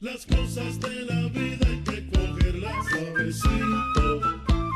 Las 0.00 0.24
cosas 0.26 0.78
de 0.78 1.02
la 1.06 1.28
vida 1.28 1.66
hay 1.66 1.82
que 1.82 2.08
cogerlas 2.10 2.86
suavecito, 2.88 4.20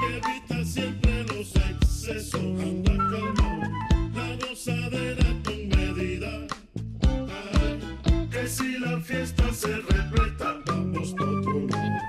que 0.01 0.17
evita 0.17 0.65
siempre 0.65 1.23
los 1.23 1.55
excesos. 1.55 2.43
Anda 2.43 2.97
calmado, 2.97 3.71
la 4.17 4.37
gozadera 4.45 5.25
con 5.45 5.69
medida. 5.69 6.47
Que 8.33 8.49
si 8.49 8.79
la 8.81 9.01
fiesta 9.01 9.55
se 9.55 9.77
repleta, 9.77 10.61
vamos 10.67 11.15
por 11.15 11.29
otro 11.29 11.69
lado. 11.69 12.01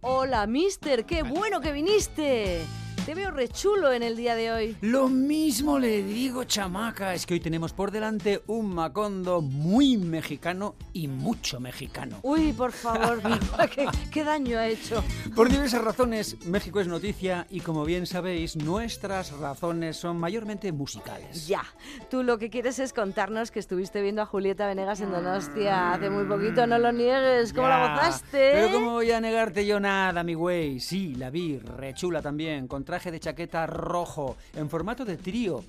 Hola, 0.00 0.48
mister, 0.48 1.06
qué 1.06 1.22
bueno 1.22 1.60
que 1.60 1.70
viniste. 1.70 2.62
Te 3.06 3.16
veo 3.16 3.32
rechulo 3.32 3.92
en 3.92 4.04
el 4.04 4.16
día 4.16 4.36
de 4.36 4.52
hoy. 4.52 4.76
Lo 4.80 5.08
mismo 5.08 5.76
le 5.80 6.04
digo, 6.04 6.44
chamaca, 6.44 7.14
es 7.14 7.26
que 7.26 7.34
hoy 7.34 7.40
tenemos 7.40 7.72
por 7.72 7.90
delante 7.90 8.42
un 8.46 8.72
Macondo 8.72 9.40
muy 9.40 9.96
mexicano 9.96 10.76
y 10.92 11.08
mucho 11.08 11.58
mexicano. 11.58 12.20
Uy, 12.22 12.52
por 12.52 12.70
favor, 12.70 13.20
¿qué, 13.74 13.88
qué 14.12 14.22
daño 14.22 14.56
ha 14.56 14.68
hecho? 14.68 15.02
Por 15.34 15.48
diversas 15.48 15.82
razones, 15.82 16.46
México 16.46 16.78
es 16.78 16.86
noticia 16.86 17.44
y 17.50 17.58
como 17.58 17.84
bien 17.84 18.06
sabéis, 18.06 18.54
nuestras 18.54 19.32
razones 19.32 19.96
son 19.96 20.18
mayormente 20.18 20.70
musicales. 20.70 21.48
Ya, 21.48 21.64
tú 22.08 22.22
lo 22.22 22.38
que 22.38 22.50
quieres 22.50 22.78
es 22.78 22.92
contarnos 22.92 23.50
que 23.50 23.58
estuviste 23.58 24.00
viendo 24.00 24.22
a 24.22 24.26
Julieta 24.26 24.68
Venegas 24.68 25.00
en 25.00 25.10
Donostia 25.10 25.92
hace 25.92 26.08
muy 26.08 26.24
poquito, 26.26 26.68
no 26.68 26.78
lo 26.78 26.92
niegues, 26.92 27.52
¿cómo 27.52 27.66
la 27.66 27.84
Ya, 27.84 27.94
gozaste? 27.94 28.52
Pero 28.52 28.70
cómo 28.70 28.92
voy 28.92 29.10
a 29.10 29.20
negarte 29.20 29.66
yo 29.66 29.80
nada, 29.80 30.22
mi 30.22 30.34
güey. 30.34 30.78
Sí, 30.78 31.16
la 31.16 31.30
vi, 31.30 31.58
rechula 31.58 32.22
también, 32.22 32.68
con 32.68 32.84
traje 32.92 33.10
de 33.10 33.20
chaqueta 33.20 33.66
rojo, 33.66 34.36
en 34.54 34.68
formato 34.68 35.06
de 35.06 35.16
trío. 35.16 35.64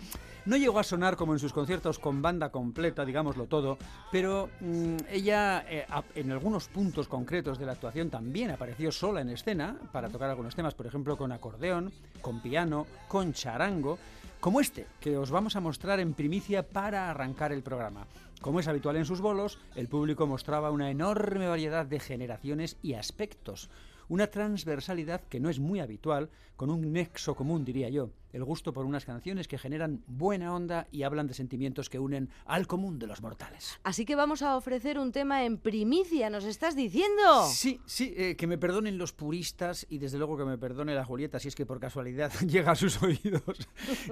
No 0.46 0.58
llegó 0.58 0.78
a 0.78 0.84
sonar 0.84 1.16
como 1.16 1.32
en 1.32 1.40
sus 1.40 1.54
conciertos 1.54 1.98
con 1.98 2.22
banda 2.22 2.50
completa, 2.50 3.06
digámoslo 3.06 3.46
todo, 3.46 3.78
pero 4.12 4.50
mm, 4.60 4.98
ella 5.10 5.64
eh, 5.70 5.86
en 6.16 6.34
algunos 6.34 6.68
puntos 6.68 7.08
concretos 7.08 7.58
de 7.58 7.66
la 7.66 7.72
actuación 7.72 8.10
también 8.10 8.52
apareció 8.52 8.92
sola 8.92 9.22
en 9.22 9.30
escena 9.30 9.78
para 9.94 10.10
tocar 10.10 10.30
algunos 10.30 10.54
temas, 10.54 10.74
por 10.74 10.86
ejemplo 10.86 11.16
con 11.16 11.32
acordeón, 11.32 11.94
con 12.20 12.42
piano, 12.42 12.88
con 13.08 13.32
charango, 13.32 13.98
como 14.42 14.60
este, 14.60 14.86
que 15.00 15.16
os 15.16 15.32
vamos 15.32 15.56
a 15.56 15.62
mostrar 15.62 16.02
en 16.02 16.14
primicia 16.14 16.68
para 16.68 17.10
arrancar 17.10 17.54
el 17.54 17.64
programa. 17.64 18.06
Como 18.42 18.60
es 18.60 18.68
habitual 18.68 18.98
en 18.98 19.06
sus 19.06 19.22
bolos, 19.22 19.60
el 19.76 19.88
público 19.88 20.28
mostraba 20.28 20.72
una 20.72 20.92
enorme 20.92 21.48
variedad 21.48 21.86
de 21.86 22.02
generaciones 22.02 22.76
y 22.82 22.96
aspectos. 22.96 23.70
Una 24.10 24.28
transversalidad 24.28 25.22
que 25.22 25.40
no 25.40 25.50
es 25.50 25.60
muy 25.60 25.80
habitual, 25.80 26.30
con 26.56 26.70
un 26.70 26.92
nexo 26.92 27.36
común, 27.36 27.66
diría 27.66 27.90
yo. 27.90 28.12
El 28.32 28.44
gusto 28.44 28.74
por 28.74 28.86
unas 28.86 29.06
canciones 29.06 29.48
que 29.48 29.60
generan 29.60 30.04
buena 30.08 30.56
onda 30.56 30.88
y 30.92 31.04
hablan 31.04 31.28
de 31.28 31.36
sentimientos 31.36 31.88
que 31.88 32.00
unen 32.00 32.30
al 32.46 32.66
común 32.66 32.98
de 32.98 33.06
los 33.06 33.22
mortales. 33.22 33.80
Así 33.84 34.06
que 34.06 34.16
vamos 34.16 34.42
a 34.42 34.58
ofrecer 34.58 34.98
un 34.98 35.12
tema 35.12 35.46
en 35.46 35.58
primicia, 35.58 36.32
¿nos 36.32 36.44
estás 36.46 36.76
diciendo? 36.76 37.46
Sí, 37.48 37.80
sí, 37.86 38.14
eh, 38.18 38.36
que 38.36 38.48
me 38.48 38.58
perdonen 38.58 38.98
los 38.98 39.14
puristas 39.14 39.86
y 39.88 40.00
desde 40.00 40.18
luego 40.18 40.36
que 40.36 40.46
me 40.46 40.58
perdone 40.58 40.96
la 40.96 41.06
Julieta 41.06 41.40
si 41.40 41.48
es 41.48 41.56
que 41.56 41.68
por 41.68 41.80
casualidad 41.80 42.32
llega 42.48 42.72
a 42.72 42.76
sus 42.76 43.02
oídos. 43.04 43.44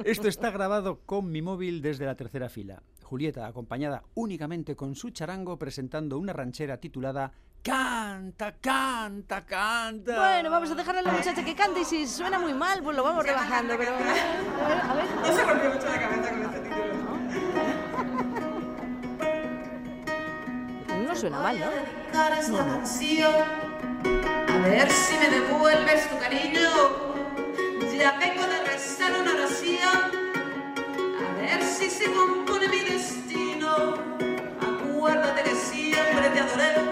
Esto 0.06 0.28
está 0.28 0.52
grabado 0.52 1.00
con 1.06 1.32
mi 1.32 1.42
móvil 1.42 1.82
desde 1.82 2.06
la 2.06 2.16
tercera 2.16 2.48
fila. 2.48 2.84
Julieta, 3.02 3.48
acompañada 3.48 4.04
únicamente 4.14 4.76
con 4.76 4.96
su 4.96 5.10
charango, 5.10 5.58
presentando 5.58 6.20
una 6.20 6.32
ranchera 6.32 6.78
titulada 6.78 7.34
Canta, 7.64 8.54
canta, 8.60 9.46
canta. 9.46 10.16
Bueno, 10.18 10.50
vamos 10.50 10.72
a 10.72 10.76
dejarle 10.76 11.02
a 11.02 11.04
la 11.04 11.12
muchacha 11.12 11.46
que 11.46 11.54
cante 11.54 11.82
y 11.82 11.86
si 11.86 12.08
suena 12.08 12.40
muy 12.40 12.56
mal, 12.56 12.82
pues 12.82 12.98
lo 12.98 13.04
vamos 13.04 13.24
rebajando, 13.24 13.76
pero... 13.78 13.94
A 13.94 14.00
ver, 14.00 14.82
a 14.82 14.94
ver. 14.96 15.06
No 15.22 15.36
se 15.36 15.44
rompió 15.44 15.70
mucho 15.70 15.86
la 15.86 16.00
cabeza 16.00 16.30
con 16.32 16.42
este 16.42 16.60
título. 16.60 16.92
No 21.06 21.16
suena 21.22 21.40
mal, 21.40 21.60
¿no? 21.60 21.68
canción 22.58 23.32
a 24.04 24.58
ver 24.64 24.92
si 24.92 25.18
me 25.18 25.30
devuelves 25.30 26.10
tu 26.10 26.18
cariño. 26.18 26.70
Ya 27.96 28.18
vengo 28.18 28.42
de 28.48 28.64
rezar 28.64 29.12
una 29.20 29.34
oración 29.34 30.12
a 31.20 31.42
ver 31.42 31.64
si 31.64 31.90
se 31.90 32.12
compone 32.12 32.68
mi 32.68 32.80
destino. 32.80 33.94
Acuérdate 34.62 35.44
que 35.44 35.56
siempre 35.56 36.30
te 36.30 36.40
adoré. 36.40 36.91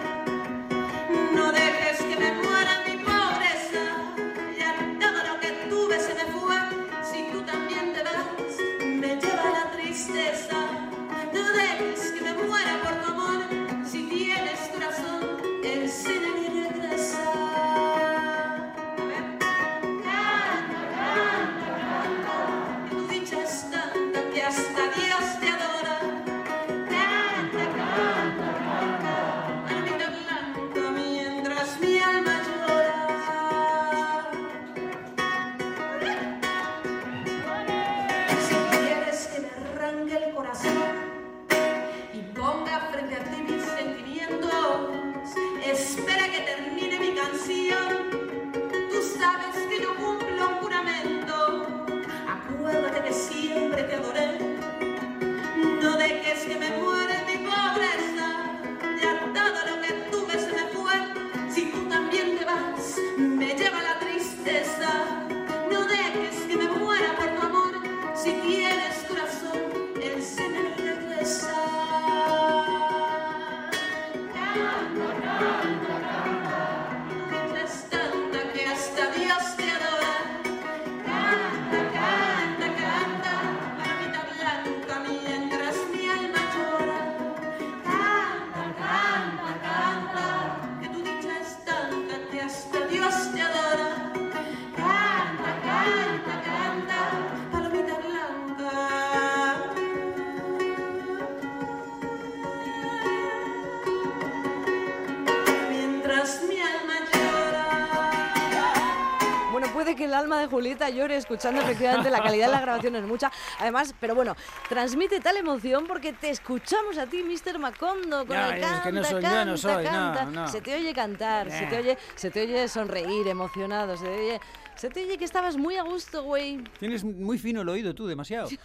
Julieta 110.50 110.90
llore 110.90 111.16
escuchando 111.18 111.62
efectivamente 111.62 112.10
la 112.10 112.22
calidad 112.22 112.48
de 112.48 112.52
la 112.54 112.62
grabación 112.62 112.96
es 112.96 113.04
mucha. 113.04 113.32
Además, 113.60 113.94
pero 114.00 114.16
bueno, 114.16 114.36
transmite 114.68 115.20
tal 115.20 115.38
emoción 115.38 115.86
porque 115.88 116.14
te 116.14 116.30
escuchamos 116.30 116.98
a 116.98 117.06
ti, 117.06 117.24
Mr. 117.24 117.60
Macondo, 117.60 118.26
con 118.26 118.36
Ya, 118.36 118.50
el 118.50 118.56
es 118.64 118.68
canta, 118.68 118.84
que 118.84 118.92
no 118.92 119.04
soy- 119.04 119.14
yo 119.16 119.22
canta, 119.22 119.46
no 119.46 119.58
soy, 119.58 119.84
no, 119.86 119.92
canta. 119.92 120.26
no. 120.26 120.48
Se 120.48 120.62
te 120.62 120.76
oye 120.76 120.94
cantar, 120.94 121.52
se 121.52 121.66
te 121.68 121.76
Eh. 121.76 121.80
oye, 121.80 121.98
se 122.16 122.32
te 122.32 122.42
oye 122.42 122.68
sonreír, 122.68 123.28
emocionado, 123.28 123.96
se 123.98 124.04
te 124.06 124.10
oye, 124.20 124.42
se 124.80 124.90
te 124.90 125.04
oye 125.04 125.18
que 125.18 125.26
estabas 125.26 125.58
muy 125.58 125.76
a 125.76 125.84
gusto, 125.84 126.24
güey. 126.24 126.64
Tienes 126.80 127.04
muy 127.04 127.38
fino 127.38 127.64
el 127.64 127.68
oído 127.68 127.94
tú, 127.94 128.08
demasiado. 128.08 128.48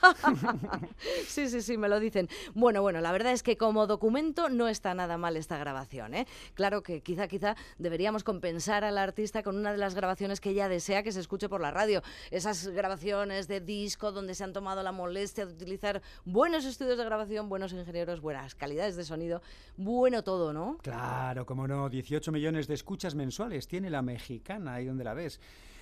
Sí, 1.26 1.48
sí, 1.48 1.60
sí, 1.60 1.76
me 1.76 1.88
lo 1.88 1.98
dicen. 1.98 2.28
Bueno, 2.54 2.82
bueno, 2.82 3.00
la 3.00 3.10
verdad 3.10 3.32
es 3.32 3.42
que 3.42 3.56
como 3.56 3.88
documento 3.88 4.48
no 4.48 4.68
está 4.68 4.94
nada 4.94 5.18
mal 5.18 5.36
esta 5.36 5.58
grabación, 5.58 6.14
¿eh? 6.14 6.26
Claro 6.54 6.82
que 6.84 7.00
quizá, 7.00 7.26
quizá 7.26 7.56
deberíamos 7.78 8.22
compensar 8.22 8.84
al 8.84 8.96
artista 8.96 9.42
con 9.42 9.56
una 9.56 9.72
de 9.72 9.78
las 9.78 9.96
grabaciones 9.96 10.40
que 10.40 10.50
ella 10.50 10.68
desea 10.68 11.02
que 11.02 11.10
se 11.10 11.18
escuche 11.18 11.48
por 11.48 11.60
la 11.60 11.72
radio. 11.72 12.00
Esas 12.30 12.68
grabaciones 12.68 13.48
de 13.48 13.60
disco 13.60 14.12
donde 14.12 14.36
se 14.36 14.44
han 14.44 14.52
tomado 14.52 14.84
la 14.84 14.92
molestia 14.92 15.46
de 15.46 15.52
utilizar 15.52 16.00
buenos 16.24 16.64
estudios 16.64 16.96
de 16.96 17.04
grabación, 17.04 17.48
buenos 17.48 17.72
ingenieros, 17.72 18.20
buenas 18.20 18.54
calidades 18.54 18.94
de 18.94 19.02
sonido, 19.02 19.42
bueno 19.76 20.22
todo, 20.22 20.52
¿no? 20.52 20.78
Claro, 20.80 21.44
como 21.44 21.66
no, 21.66 21.88
18 21.88 22.30
millones 22.30 22.68
de 22.68 22.74
escuchas 22.74 23.16
mensuales 23.16 23.66
tiene 23.66 23.90
la 23.90 24.02
mexicana, 24.02 24.74
ahí 24.74 24.86
donde 24.86 25.02
la 25.02 25.14
ves. 25.14 25.40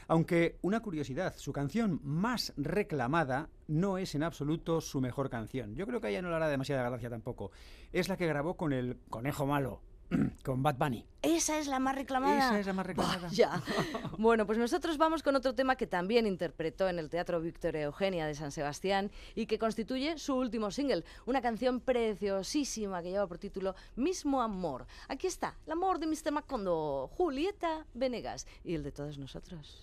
Aunque, 0.09 0.59
una 0.63 0.81
curiosidad, 0.81 1.35
su 1.37 1.53
canción 1.53 2.01
más 2.03 2.53
reclamada 2.57 3.49
no 3.69 3.99
es 3.99 4.15
en 4.15 4.23
absoluto 4.23 4.81
su 4.81 5.01
mejor 5.01 5.31
canción. 5.31 5.75
Yo 5.75 5.87
creo 5.87 6.01
que 6.01 6.09
ella 6.09 6.23
no 6.23 6.31
le 6.31 6.37
hará 6.37 6.49
demasiada 6.49 6.89
gracia 6.89 7.11
tampoco. 7.11 7.51
Es 7.93 8.09
la 8.09 8.17
que 8.17 8.27
grabó 8.27 8.57
con 8.57 8.73
el 8.73 8.99
conejo 9.09 9.47
malo. 9.47 9.81
con 10.45 10.63
Bad 10.63 10.77
Bunny. 10.77 11.05
Esa 11.23 11.59
es 11.59 11.67
la 11.67 11.79
más 11.79 11.95
reclamada. 11.95 12.37
Esa 12.37 12.59
es 12.59 12.67
la 12.67 12.73
más 12.73 12.87
reclamada. 12.87 13.29
Ya. 13.31 13.63
Bueno, 14.19 14.47
pues 14.47 14.57
nosotros 14.57 14.99
vamos 14.99 15.23
con 15.23 15.35
otro 15.35 15.55
tema 15.55 15.75
que 15.75 15.87
también 15.87 16.27
interpretó 16.27 16.89
en 16.89 17.01
el 17.01 17.11
Teatro 17.11 17.41
Víctor 17.41 17.75
Eugenia 17.75 18.25
de 18.25 18.35
San 18.35 18.53
Sebastián 18.53 19.11
y 19.35 19.47
que 19.47 19.59
constituye 19.59 20.17
su 20.17 20.37
último 20.37 20.71
single, 20.71 21.05
una 21.27 21.43
canción 21.43 21.81
preciosísima 21.81 23.03
que 23.03 23.11
lleva 23.11 23.27
por 23.27 23.39
título 23.39 23.75
Mismo 23.97 24.41
Amor. 24.41 24.87
Aquí 25.09 25.27
está, 25.27 25.57
el 25.67 25.73
amor 25.73 25.99
de 25.99 26.07
Mr. 26.07 26.31
Macondo, 26.31 27.11
Julieta 27.17 27.85
Venegas 27.95 28.47
y 28.65 28.75
el 28.75 28.85
de 28.85 28.93
todos 28.93 29.19
nosotros. 29.19 29.81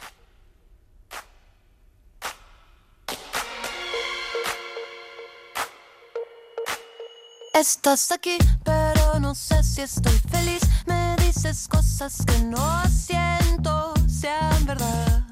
Estás 7.54 8.10
aquí, 8.14 8.38
pero 8.64 8.89
no 9.30 9.36
sé 9.36 9.62
si 9.62 9.82
estoy 9.82 10.18
feliz. 10.32 10.60
Me 10.88 11.16
dices 11.24 11.68
cosas 11.68 12.26
que 12.26 12.40
no 12.46 12.84
siento 12.90 13.94
sean 14.08 14.66
verdad. 14.66 15.24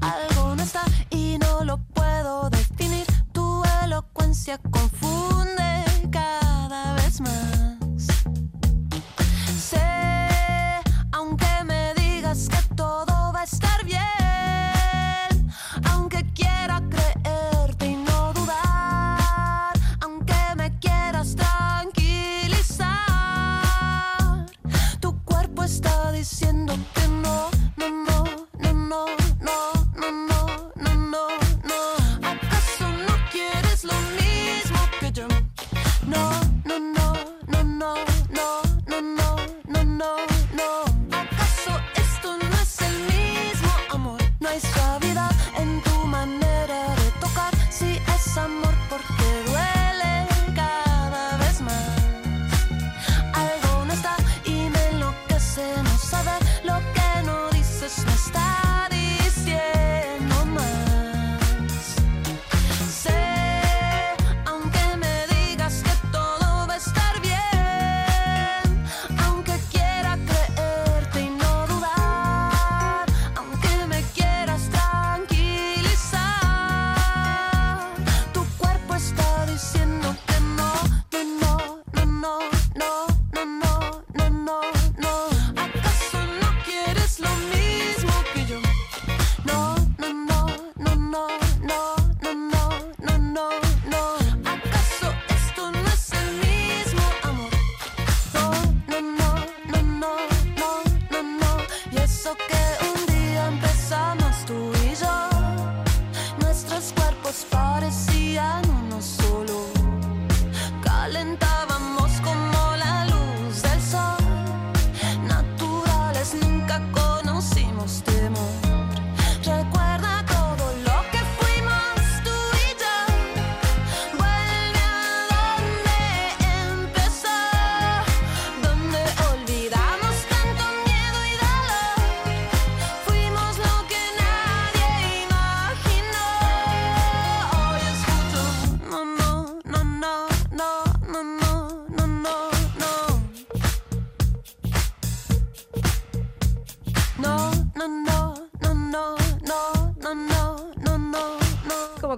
Algo 0.00 0.54
no 0.54 0.62
está 0.62 0.84
y 1.10 1.36
no 1.38 1.64
lo 1.64 1.78
puedo 1.78 2.48
definir. 2.48 3.04
Tu 3.32 3.64
elocuencia 3.82 4.58
confunde 4.58 5.05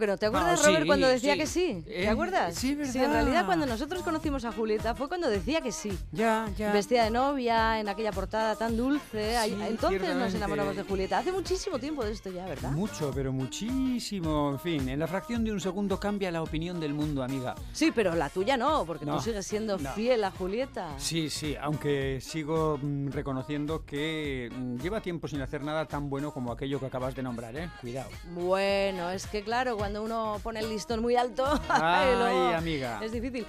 no. 0.08 0.16
¿Cómo 0.16 0.16
que 0.16 0.16
no? 0.16 0.18
¿Te 0.18 0.26
acuerdas, 0.26 0.60
Ah, 0.60 0.66
Robert, 0.66 0.82
sí, 0.82 0.86
cuando 0.86 1.08
decía 1.08 1.32
sí. 1.34 1.38
que 1.38 1.46
sí? 1.46 1.82
¿Te 1.86 2.04
Eh, 2.04 2.08
acuerdas? 2.08 2.54
sí, 2.54 2.70
en 2.72 2.78
verdad. 2.78 3.12
realidad 3.12 3.46
cuando 3.46 3.66
nosotros 3.66 3.97
conocimos 4.18 4.44
a 4.44 4.50
Julieta 4.52 4.96
fue 4.96 5.06
cuando 5.06 5.30
decía 5.30 5.60
que 5.60 5.70
sí. 5.70 5.96
Ya, 6.10 6.48
ya. 6.56 6.72
Vestida 6.72 7.04
de 7.04 7.10
novia, 7.10 7.78
en 7.78 7.88
aquella 7.88 8.10
portada 8.10 8.56
tan 8.56 8.76
dulce. 8.76 9.36
Sí, 9.44 9.54
Entonces 9.68 10.16
nos 10.16 10.34
enamoramos 10.34 10.74
de 10.74 10.82
Julieta. 10.82 11.18
Hace 11.18 11.30
muchísimo 11.30 11.78
tiempo 11.78 12.04
de 12.04 12.10
esto 12.12 12.28
ya, 12.30 12.44
¿verdad? 12.46 12.72
Mucho, 12.72 13.12
pero 13.14 13.32
muchísimo. 13.32 14.50
En 14.50 14.58
fin, 14.58 14.88
en 14.88 14.98
la 14.98 15.06
fracción 15.06 15.44
de 15.44 15.52
un 15.52 15.60
segundo 15.60 16.00
cambia 16.00 16.32
la 16.32 16.42
opinión 16.42 16.80
del 16.80 16.94
mundo, 16.94 17.22
amiga. 17.22 17.54
Sí, 17.72 17.92
pero 17.94 18.16
la 18.16 18.28
tuya 18.28 18.56
no, 18.56 18.84
porque 18.84 19.04
tú 19.06 19.12
No, 19.12 19.20
sigues 19.22 19.46
siendo 19.46 19.78
no. 19.78 19.88
fiel 19.92 20.24
a 20.24 20.32
Julieta. 20.32 20.94
Sí, 20.98 21.30
sí, 21.30 21.54
aunque 21.60 22.20
sigo 22.20 22.76
mm, 22.82 23.10
reconociendo 23.10 23.84
que 23.84 24.50
mm, 24.52 24.78
lleva 24.78 25.00
tiempo 25.00 25.28
sin 25.28 25.40
hacer 25.42 25.62
nada 25.62 25.84
tan 25.86 26.10
bueno 26.10 26.32
como 26.32 26.50
aquello 26.50 26.80
que 26.80 26.86
acabas 26.86 27.14
de 27.14 27.22
nombrar, 27.22 27.54
¿eh? 27.56 27.70
Cuidado. 27.80 28.10
Bueno, 28.34 29.10
es 29.10 29.28
que 29.28 29.44
claro, 29.44 29.76
cuando 29.76 30.02
uno 30.02 30.40
pone 30.42 30.58
el 30.58 30.68
listón 30.70 31.02
muy 31.02 31.14
alto, 31.14 31.44
Ay, 31.68 32.54
amiga. 32.54 32.98
es 33.00 33.12
difícil 33.12 33.46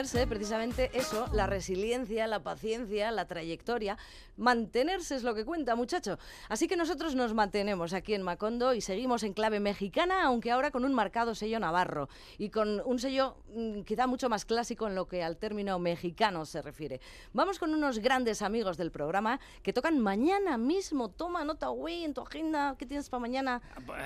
mantenerse, 0.00 0.26
precisamente 0.26 0.90
eso, 0.94 1.26
la 1.32 1.46
resiliencia, 1.46 2.26
la 2.26 2.42
paciencia, 2.42 3.10
la 3.10 3.26
trayectoria. 3.26 3.98
Mantenerse 4.38 5.14
es 5.14 5.22
lo 5.22 5.34
que 5.34 5.44
cuenta, 5.44 5.74
muchacho. 5.76 6.18
Así 6.48 6.66
que 6.68 6.76
nosotros 6.76 7.14
nos 7.14 7.34
mantenemos 7.34 7.92
aquí 7.92 8.14
en 8.14 8.22
Macondo 8.22 8.72
y 8.72 8.80
seguimos 8.80 9.22
en 9.24 9.34
clave 9.34 9.60
mexicana, 9.60 10.24
aunque 10.24 10.50
ahora 10.50 10.70
con 10.70 10.86
un 10.86 10.94
marcado 10.94 11.34
sello 11.34 11.60
navarro 11.60 12.08
y 12.38 12.48
con 12.48 12.80
un 12.86 12.98
sello 12.98 13.36
mm, 13.54 13.82
quizá 13.82 14.06
mucho 14.06 14.30
más 14.30 14.46
clásico 14.46 14.86
en 14.86 14.94
lo 14.94 15.06
que 15.06 15.22
al 15.22 15.36
término 15.36 15.78
mexicano 15.78 16.46
se 16.46 16.62
refiere. 16.62 17.02
Vamos 17.34 17.58
con 17.58 17.74
unos 17.74 17.98
grandes 17.98 18.40
amigos 18.40 18.78
del 18.78 18.90
programa 18.90 19.38
que 19.62 19.74
tocan 19.74 19.98
mañana 19.98 20.56
mismo. 20.56 21.10
Toma 21.10 21.44
nota, 21.44 21.68
güey, 21.68 22.04
en 22.04 22.14
tu 22.14 22.22
agenda. 22.22 22.74
¿Qué 22.78 22.86
tienes 22.86 23.10
para 23.10 23.20
mañana? 23.20 23.60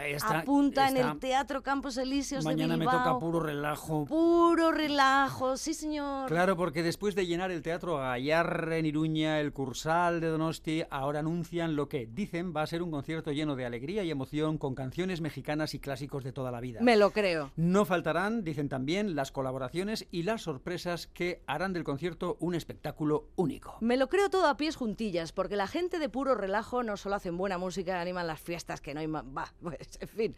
Está- 0.07 0.41
Apunta 0.41 0.89
en 0.89 0.97
el 0.97 1.19
Teatro 1.21 1.63
Campos 1.63 1.97
Elíseos 1.97 2.45
Mañana 2.45 2.75
de 2.75 2.79
me 2.79 2.85
Bilbao. 2.87 3.05
toca 3.05 3.19
puro 3.21 3.39
relajo. 3.41 4.05
Puro 4.07 4.73
relajo, 4.73 5.57
sí 5.57 5.73
señor. 5.85 6.29
Claro, 6.29 6.57
porque 6.57 6.83
después 6.83 7.15
de 7.15 7.27
llenar 7.27 7.51
el 7.51 7.63
teatro 7.63 7.99
Gallarre 7.99 8.79
en 8.79 8.87
Iruña, 8.87 9.41
el 9.41 9.53
Cursal 9.53 10.21
de 10.21 10.29
Donosti, 10.29 10.83
ahora 10.91 11.21
anuncian 11.21 11.77
lo 11.77 11.89
que 11.89 12.07
dicen 12.07 12.55
va 12.57 12.63
a 12.63 12.67
ser 12.67 12.83
un 12.83 12.91
concierto 12.91 13.33
lleno 13.33 13.55
de 13.55 13.67
alegría 13.67 14.03
y 14.03 14.11
emoción 14.11 14.57
con 14.57 14.75
canciones 14.75 15.21
mexicanas 15.21 15.75
y 15.75 15.81
clásicos 15.81 16.25
de 16.25 16.33
toda 16.33 16.51
la 16.51 16.61
vida. 16.61 16.81
Me 16.81 16.97
lo 16.97 17.11
creo. 17.11 17.53
No 17.57 17.85
faltarán, 17.85 18.45
dicen 18.45 18.69
también, 18.69 19.15
las 19.15 19.31
colaboraciones 19.31 20.07
y 20.11 20.23
las 20.23 20.43
sorpresas 20.43 21.07
que 21.07 21.43
harán 21.47 21.73
del 21.75 21.85
concierto 21.85 22.39
un 22.41 22.55
espectáculo 22.55 23.29
único. 23.37 23.77
Me 23.81 23.97
lo 23.97 24.09
creo 24.09 24.31
todo 24.31 24.47
a 24.47 24.57
pies 24.57 24.77
juntillas, 24.77 25.33
porque 25.33 25.57
la 25.57 25.67
gente 25.67 25.99
de 25.99 26.09
puro 26.09 26.35
relajo 26.35 26.83
no 26.83 26.97
solo 26.97 27.17
hacen 27.17 27.37
buena 27.37 27.59
música, 27.59 28.01
animan 28.01 28.27
las 28.27 28.41
fiestas, 28.41 28.81
que 28.81 28.95
no 28.95 29.01
hay 29.01 29.09
más. 29.09 29.25
Va, 29.25 29.53
pues, 29.63 29.99
en 30.01 30.09
fin. 30.09 30.37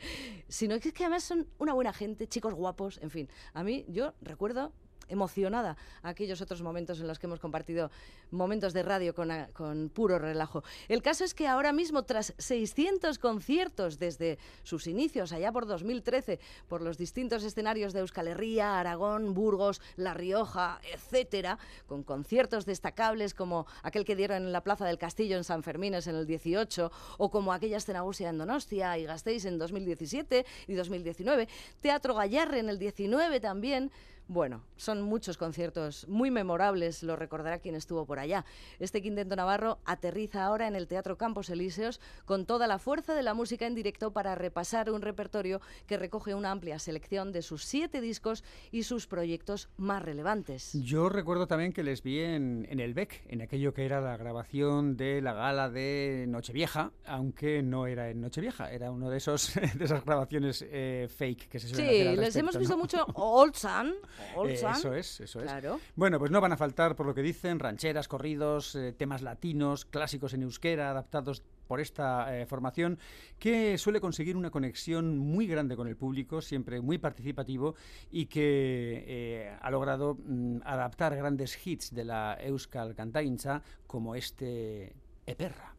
Sino 0.48 0.78
que 0.80 0.88
es 0.88 0.94
que 0.94 1.04
además 1.04 1.22
son 1.22 1.46
una 1.58 1.72
buena 1.72 1.92
gente, 1.92 2.26
chicos 2.26 2.54
guapos, 2.54 2.98
en 3.00 3.10
fin. 3.10 3.28
A 3.54 3.62
mí, 3.62 3.84
yo 3.88 4.14
recuerdo 4.20 4.72
emocionada 5.08 5.76
a 6.02 6.10
aquellos 6.10 6.40
otros 6.40 6.62
momentos 6.62 7.00
en 7.00 7.06
los 7.06 7.18
que 7.18 7.26
hemos 7.26 7.40
compartido 7.40 7.90
momentos 8.30 8.72
de 8.72 8.82
radio 8.82 9.14
con, 9.14 9.90
puro 9.94 10.18
relajo. 10.18 10.64
El 10.88 11.02
caso 11.02 11.24
es 11.24 11.34
que 11.34 11.46
ahora 11.46 11.72
mismo, 11.72 12.04
tras 12.04 12.34
600 12.38 13.18
conciertos 13.18 13.98
desde 13.98 14.38
sus 14.62 14.86
inicios, 14.86 15.32
allá 15.32 15.52
por 15.52 15.66
2013, 15.66 16.40
por 16.68 16.82
los 16.82 16.98
distintos 16.98 17.44
escenarios 17.44 17.92
de 17.92 18.00
Euskal 18.00 18.28
Herria, 18.28 18.78
Aragón, 18.80 19.34
Burgos, 19.34 19.80
La 19.96 20.14
Rioja, 20.14 20.80
etcétera, 20.92 21.58
con 21.86 22.02
conciertos 22.02 22.66
destacables 22.66 23.34
como 23.34 23.66
aquel 23.82 24.04
que 24.04 24.16
dieron 24.16 24.44
en 24.44 24.52
la 24.52 24.62
Plaza 24.62 24.86
del 24.86 24.98
Castillo 24.98 25.36
en 25.36 25.44
San 25.44 25.62
Fermines 25.62 26.06
en 26.06 26.16
el 26.16 26.26
18, 26.26 26.90
o 27.18 27.30
como 27.30 27.52
aquella 27.52 27.76
escenagusia 27.76 28.30
en 28.30 28.38
Donostia 28.38 28.98
y 28.98 29.04
Gasteiz 29.04 29.44
en 29.44 29.58
2017 29.58 30.46
y 30.66 30.74
2019, 30.74 31.48
Teatro 31.80 32.14
Gallarre 32.14 32.58
en 32.58 32.68
el 32.68 32.78
19 32.78 33.40
también. 33.40 33.90
Bueno, 34.28 34.64
son 34.76 35.02
muchos 35.02 35.36
conciertos 35.36 36.08
muy 36.08 36.32
memorables, 36.32 37.04
lo 37.04 37.14
recordará 37.14 37.60
quien 37.60 37.76
estuvo 37.76 38.06
por 38.06 38.18
allá. 38.18 38.44
Este 38.80 39.00
quinteto 39.00 39.36
navarro 39.36 39.78
aterriza 39.84 40.44
ahora 40.44 40.66
en 40.66 40.74
el 40.74 40.88
Teatro 40.88 41.16
Campos 41.16 41.48
Elíseos 41.48 42.00
con 42.24 42.44
toda 42.44 42.66
la 42.66 42.80
fuerza 42.80 43.14
de 43.14 43.22
la 43.22 43.34
música 43.34 43.66
en 43.68 43.76
directo 43.76 44.12
para 44.12 44.34
repasar 44.34 44.90
un 44.90 45.00
repertorio 45.02 45.60
que 45.86 45.96
recoge 45.96 46.34
una 46.34 46.50
amplia 46.50 46.80
selección 46.80 47.30
de 47.30 47.42
sus 47.42 47.64
siete 47.64 48.00
discos 48.00 48.42
y 48.72 48.82
sus 48.82 49.06
proyectos 49.06 49.68
más 49.76 50.02
relevantes. 50.02 50.72
Yo 50.82 51.08
recuerdo 51.08 51.46
también 51.46 51.72
que 51.72 51.84
les 51.84 52.02
vi 52.02 52.18
en, 52.18 52.66
en 52.68 52.80
el 52.80 52.94
BEC, 52.94 53.22
en 53.28 53.42
aquello 53.42 53.74
que 53.74 53.84
era 53.86 54.00
la 54.00 54.16
grabación 54.16 54.96
de 54.96 55.22
la 55.22 55.34
gala 55.34 55.70
de 55.70 56.24
Nochevieja, 56.28 56.90
aunque 57.04 57.62
no 57.62 57.86
era 57.86 58.10
en 58.10 58.20
Nochevieja, 58.22 58.72
era 58.72 58.90
uno 58.90 59.08
de 59.08 59.18
esos 59.18 59.54
de 59.76 59.84
esas 59.84 60.04
grabaciones 60.04 60.64
eh, 60.68 61.06
fake 61.16 61.48
que 61.48 61.60
se 61.60 61.68
suelen 61.68 61.86
hacer 61.86 61.96
Sí, 62.02 62.08
al 62.08 62.16
les 62.16 62.24
respecto, 62.34 62.40
hemos 62.40 62.58
visto 62.58 62.74
¿no? 62.74 62.80
mucho 62.82 63.06
Old 63.14 63.54
Sun. 63.54 63.94
Eh, 64.44 64.52
eso 64.52 64.94
es, 64.94 65.20
eso 65.20 65.40
es. 65.40 65.46
Claro. 65.46 65.80
Bueno, 65.94 66.18
pues 66.18 66.30
no 66.30 66.40
van 66.40 66.52
a 66.52 66.56
faltar, 66.56 66.96
por 66.96 67.06
lo 67.06 67.14
que 67.14 67.22
dicen, 67.22 67.58
rancheras, 67.58 68.08
corridos, 68.08 68.74
eh, 68.74 68.92
temas 68.92 69.22
latinos, 69.22 69.84
clásicos 69.84 70.34
en 70.34 70.42
euskera, 70.42 70.90
adaptados 70.90 71.42
por 71.66 71.80
esta 71.80 72.36
eh, 72.36 72.46
formación, 72.46 72.98
que 73.38 73.76
suele 73.78 74.00
conseguir 74.00 74.36
una 74.36 74.50
conexión 74.50 75.18
muy 75.18 75.46
grande 75.46 75.76
con 75.76 75.88
el 75.88 75.96
público, 75.96 76.40
siempre 76.40 76.80
muy 76.80 76.98
participativo, 76.98 77.74
y 78.10 78.26
que 78.26 79.04
eh, 79.06 79.56
ha 79.60 79.70
logrado 79.70 80.16
mm, 80.18 80.58
adaptar 80.64 81.16
grandes 81.16 81.66
hits 81.66 81.92
de 81.94 82.04
la 82.04 82.38
Euskal 82.40 82.94
Cantaincha, 82.94 83.62
como 83.86 84.14
este. 84.14 84.94
Eperra 85.28 85.74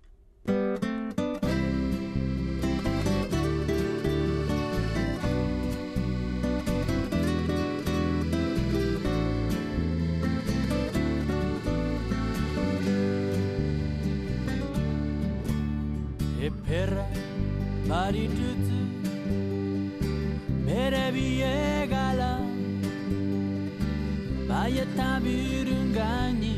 eta 24.81 25.12
birun 25.24 25.88
gani 25.93 26.55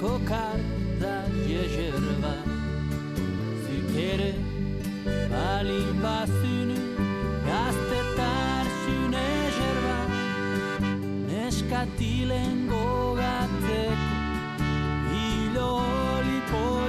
kokar 0.00 0.58
da 1.00 1.16
jezerba 1.50 2.34
zikere 3.64 4.32
balin 5.32 5.90
bazunu 6.02 6.78
gaztetar 7.48 8.66
zune 8.82 9.28
jerba 9.58 9.98
neskatilen 11.28 12.58
gogatzeko 12.72 14.10
hilo 15.12 15.68
olipo 16.16 16.81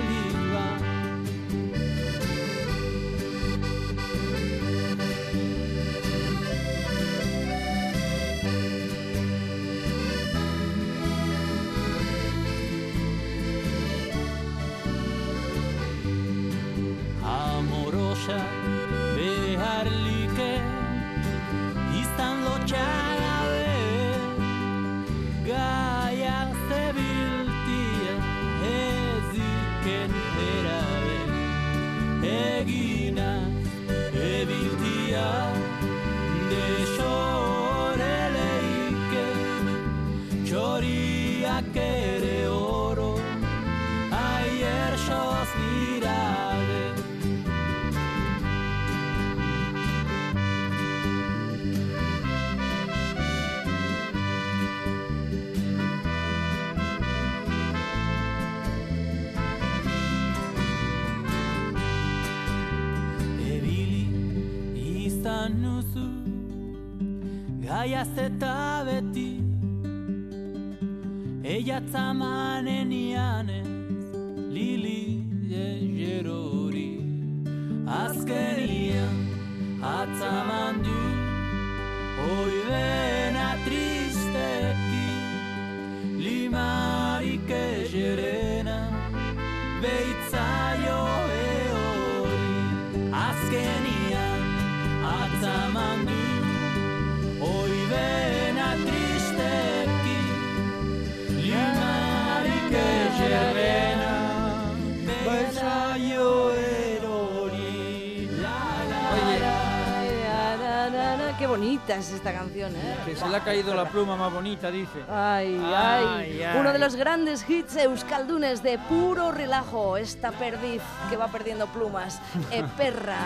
esta 112.24 112.40
canción, 112.40 112.74
¿eh? 112.74 112.96
que 113.06 113.16
se 113.18 113.28
le 113.28 113.36
ha 113.36 113.42
caído 113.42 113.74
la 113.76 113.84
pluma 113.84 114.16
más 114.16 114.32
bonita, 114.32 114.72
dice. 114.72 115.04
Ay, 115.12 115.60
ay, 115.62 116.06
Ay, 116.08 116.42
ay. 116.42 116.58
Uno 116.58 116.72
de 116.72 116.80
los 116.80 116.96
grandes 116.96 117.44
hits 117.50 117.76
euskaldunes 117.76 118.64
de 118.64 118.80
puro 118.80 119.32
relajo. 119.34 119.98
Esta 119.98 120.32
perdiz 120.32 120.82
que 121.10 121.18
va 121.18 121.28
perdiendo 121.28 121.68
plumas. 121.68 122.22
E 122.52 122.64
perra. 122.78 123.18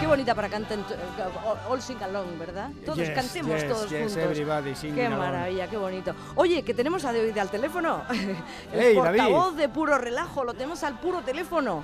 Qué 0.00 0.06
bonita 0.06 0.34
para 0.36 0.48
cantar. 0.48 0.78
All 1.68 1.80
sing 1.82 2.00
along, 2.02 2.38
¿verdad? 2.38 2.70
Todos 2.84 2.98
Yes, 2.98 3.10
cantemos 3.10 3.60
yes, 3.60 3.68
todos 3.68 3.90
yes, 3.90 3.98
juntos. 3.98 4.16
everybody 4.18 4.74
singing 4.76 4.94
Qué 4.94 5.06
along. 5.06 5.18
maravilla, 5.18 5.66
qué 5.68 5.76
bonito. 5.78 6.14
Oye, 6.36 6.62
que 6.62 6.74
tenemos 6.74 7.04
a 7.04 7.12
David 7.12 7.36
al 7.38 7.50
teléfono. 7.50 8.02
El 8.10 8.36
Hey, 8.80 8.94
David. 8.94 9.18
portavoz 9.18 9.56
de 9.56 9.68
puro 9.68 9.98
relajo. 9.98 10.44
Lo 10.44 10.52
tenemos 10.54 10.84
al 10.84 10.98
puro 11.00 11.22
teléfono. 11.22 11.82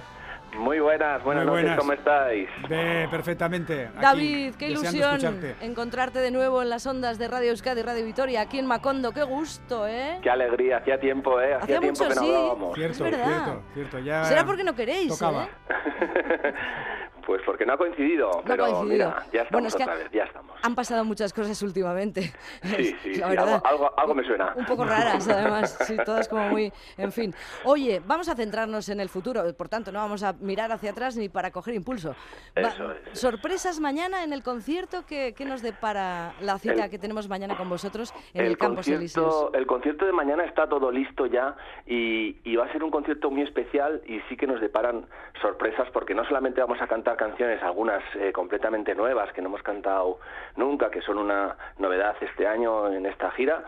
Muy 0.56 0.80
buenas, 0.80 1.22
buenas 1.24 1.44
Muy 1.46 1.62
noches, 1.62 1.62
buenas. 1.64 1.78
¿cómo 1.78 1.92
estáis? 1.94 2.48
Ve 2.68 3.08
perfectamente. 3.10 3.86
aquí, 3.88 4.00
David, 4.02 4.54
qué 4.56 4.68
ilusión 4.68 5.16
escucharte. 5.16 5.56
encontrarte 5.62 6.18
de 6.18 6.30
nuevo 6.30 6.60
en 6.62 6.68
las 6.68 6.86
ondas 6.86 7.18
de 7.18 7.26
Radio 7.26 7.50
Euskadi 7.50 7.80
y 7.80 7.82
Radio 7.82 8.04
Vitoria, 8.04 8.42
aquí 8.42 8.58
en 8.58 8.66
Macondo. 8.66 9.12
Qué 9.12 9.22
gusto, 9.22 9.86
¿eh? 9.88 10.18
Qué 10.22 10.28
alegría, 10.30 10.76
hacía 10.78 11.00
tiempo, 11.00 11.40
¿eh? 11.40 11.54
Hacía, 11.54 11.76
Hacía 11.76 11.80
tiempo 11.80 12.04
mucho, 12.04 12.08
que 12.10 12.14
no 12.16 12.22
sí. 12.26 12.34
hablábamos. 12.34 12.74
Cierto, 12.74 12.92
Es 13.06 13.10
verdad. 13.10 13.26
cierto, 13.44 13.62
cierto. 13.74 13.98
Ya 14.00 14.24
Será 14.24 14.44
porque 14.44 14.64
no 14.64 14.74
queréis, 14.74 15.08
tocaba. 15.08 15.44
¿eh? 15.44 16.54
Pues 17.26 17.40
porque 17.46 17.64
no 17.64 17.74
ha 17.74 17.76
coincidido, 17.78 18.30
No 18.30 18.38
ha 18.40 18.42
pero 18.44 18.64
coincidido. 18.64 19.08
mira, 19.10 19.26
ya 19.32 19.42
estamos 19.42 19.50
Bueno, 19.52 19.68
es 19.68 19.74
que 19.76 19.82
otra 19.82 19.94
vez, 19.94 20.10
ya 20.12 20.24
estamos. 20.24 20.58
Han 20.62 20.74
pasado 20.74 21.04
muchas 21.04 21.32
cosas 21.32 21.60
últimamente. 21.62 22.32
Sí, 22.62 22.96
sí, 23.02 23.14
La 23.16 23.30
sí, 23.30 23.36
algo, 23.36 23.60
algo, 23.64 23.92
algo 23.98 24.14
me 24.14 24.24
suena. 24.24 24.52
Un 24.56 24.66
poco 24.66 24.84
raras, 24.84 25.28
además, 25.28 25.76
sí, 25.86 25.96
todas 26.04 26.28
como 26.28 26.48
muy... 26.48 26.72
En 26.98 27.12
fin. 27.12 27.34
Oye, 27.64 28.02
vamos 28.04 28.28
a 28.28 28.34
centrarnos 28.34 28.88
en 28.88 29.00
el 29.00 29.08
futuro, 29.08 29.42
por 29.56 29.68
tanto, 29.68 29.92
no 29.92 30.00
vamos 30.00 30.22
a 30.22 30.32
mirar 30.34 30.72
hacia 30.72 30.90
atrás 30.90 31.16
ni 31.16 31.28
para 31.28 31.50
coger 31.50 31.74
impulso. 31.74 32.14
Va- 32.56 32.68
Eso 32.68 32.92
es. 32.92 33.18
Sorpresas 33.18 33.80
mañana 33.80 34.24
en 34.24 34.32
el 34.32 34.42
concierto, 34.42 35.04
¿qué, 35.06 35.34
qué 35.36 35.44
nos 35.44 35.62
depara 35.62 36.34
la 36.40 36.58
cita 36.58 36.84
El- 36.84 36.90
que 36.90 36.98
tenemos 36.98 37.28
mañana 37.28 37.56
con 37.56 37.68
vosotros 37.68 38.12
en 38.34 38.46
el, 38.46 38.58
Campos 38.58 38.88
Elíseos? 38.88 39.50
el 39.54 39.66
concierto 39.66 40.04
de 40.06 40.12
mañana 40.12 40.44
está 40.44 40.68
todo 40.68 40.90
listo 40.90 41.26
ya 41.26 41.56
y, 41.86 42.36
y 42.44 42.56
va 42.56 42.66
a 42.66 42.72
ser 42.72 42.82
un 42.82 42.90
concierto 42.90 43.30
muy 43.30 43.42
especial 43.42 44.02
y 44.06 44.20
sí 44.28 44.36
que 44.36 44.46
nos 44.46 44.60
deparan 44.60 45.06
sorpresas 45.40 45.88
porque 45.92 46.14
no 46.14 46.24
solamente 46.24 46.60
vamos 46.60 46.80
a 46.80 46.86
cantar 46.86 47.11
canciones, 47.16 47.62
algunas 47.62 48.02
eh, 48.16 48.32
completamente 48.32 48.94
nuevas 48.94 49.32
que 49.32 49.42
no 49.42 49.48
hemos 49.48 49.62
cantado 49.62 50.18
nunca, 50.56 50.90
que 50.90 51.00
son 51.02 51.18
una 51.18 51.56
novedad 51.78 52.16
este 52.20 52.46
año 52.46 52.92
en 52.92 53.06
esta 53.06 53.30
gira, 53.32 53.64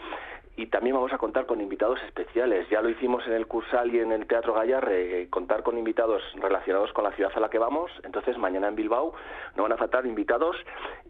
y 0.56 0.66
también 0.66 0.94
vamos 0.94 1.12
a 1.12 1.18
contar 1.18 1.46
con 1.46 1.61
invitados 1.61 1.99
especiales. 2.06 2.68
Ya 2.70 2.80
lo 2.80 2.88
hicimos 2.88 3.26
en 3.26 3.32
el 3.32 3.46
Cursal 3.46 3.92
y 3.92 3.99
en 3.99 4.12
el 4.12 4.26
Teatro 4.26 4.54
Gallarre, 4.54 5.23
eh, 5.23 5.28
contar 5.30 5.62
con 5.64 5.76
invitados 5.76 6.23
relacionados 6.37 6.92
con 6.92 7.02
la 7.04 7.11
ciudad 7.12 7.32
a 7.34 7.40
la 7.40 7.49
que 7.49 7.58
vamos. 7.58 7.90
Entonces, 8.04 8.38
mañana 8.38 8.68
en 8.68 8.76
Bilbao 8.76 9.14
no 9.56 9.64
van 9.64 9.73
a 9.73 9.76
faltar 9.76 10.06
invitados 10.06 10.56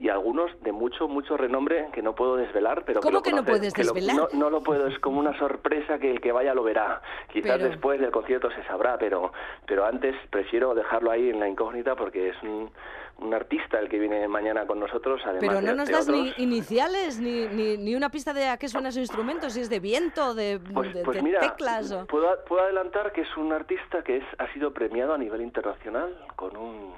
y 0.00 0.08
algunos 0.08 0.50
de 0.62 0.72
mucho, 0.72 1.08
mucho 1.08 1.36
renombre 1.36 1.88
que 1.92 2.00
no 2.00 2.14
puedo 2.14 2.36
desvelar. 2.36 2.84
Pero 2.86 3.00
¿Cómo 3.00 3.12
lo 3.18 3.22
que 3.22 3.32
no 3.32 3.44
puedes 3.44 3.74
desvelar? 3.74 4.16
no, 4.16 4.28
no 4.32 4.48
lo 4.50 4.62
puedo, 4.62 4.86
es 4.86 4.98
como 5.00 5.20
una 5.20 5.36
sorpresa 5.38 5.98
que 5.98 6.10
el 6.10 6.20
que 6.20 6.32
vaya 6.32 6.54
lo 6.54 6.62
verá. 6.62 7.02
Quizás 7.32 7.58
Pero- 7.58 7.68
después 7.68 8.00
del 8.00 8.10
concierto 8.10 8.50
se 8.50 8.62
sabrá, 8.64 8.96
pero, 8.98 9.32
pero 9.66 9.84
antes 9.84 10.14
prefiero 10.30 10.74
dejarlo 10.74 11.10
ahí 11.10 11.28
en 11.28 11.38
la 11.40 11.48
incógnita 11.48 11.94
porque 11.96 12.30
es 12.30 12.42
un, 12.42 12.70
un 13.18 13.32
artista 13.32 13.78
el 13.78 13.88
que 13.88 13.98
viene 13.98 14.26
mañana 14.28 14.66
con 14.66 14.80
nosotros. 14.80 15.20
Además 15.24 15.40
Pero 15.40 15.60
de- 15.60 15.66
no 15.66 15.74
nos 15.74 15.86
de 15.88 15.92
das 15.94 16.08
ni 16.08 16.32
iniciales, 16.38 17.20
ni, 17.20 17.46
ni, 17.46 17.76
ni 17.76 17.94
una 17.94 18.10
pista 18.10 18.32
de 18.34 18.48
a 18.48 18.56
qué 18.56 18.68
suena 18.68 18.90
su 18.92 18.98
instrumento, 19.00 19.50
si 19.50 19.60
es 19.60 19.70
de 19.70 19.80
viento, 19.80 20.34
de, 20.34 20.58
Pues, 20.72 20.92
de- 20.94 21.02
pues 21.04 21.16
de 21.16 21.22
mira, 21.22 21.40
teclas 21.40 21.92
o... 21.92 22.06
puedo, 22.06 22.28
puedo 22.44 22.62
adelantar 22.62 23.12
que 23.12 23.22
es 23.22 23.36
un 23.36 23.52
artista 23.52 24.02
que 24.02 24.18
es, 24.18 24.24
ha 24.38 24.52
sido 24.52 24.72
premiado 24.72 25.14
a 25.14 25.18
nivel 25.18 25.40
internacional 25.42 26.16
con 26.36 26.56
un, 26.56 26.92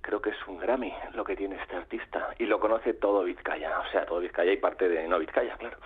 creo 0.00 0.20
que 0.22 0.30
es 0.30 0.36
un 0.48 0.58
Grammy 0.58 0.92
lo 1.12 1.24
que 1.24 1.36
tiene 1.36 1.56
este 1.56 1.76
artista 1.76 2.28
y 2.38 2.46
lo 2.46 2.58
conoce 2.58 2.94
todo 2.94 3.22
Vizcaya, 3.24 3.78
o 3.80 3.90
sea, 3.92 4.06
todo 4.06 4.20
Vizcaya 4.20 4.52
y 4.52 4.56
parte 4.56 4.88
de 4.88 5.06
no 5.08 5.18
Vizcaya, 5.18 5.56
claro. 5.56 5.76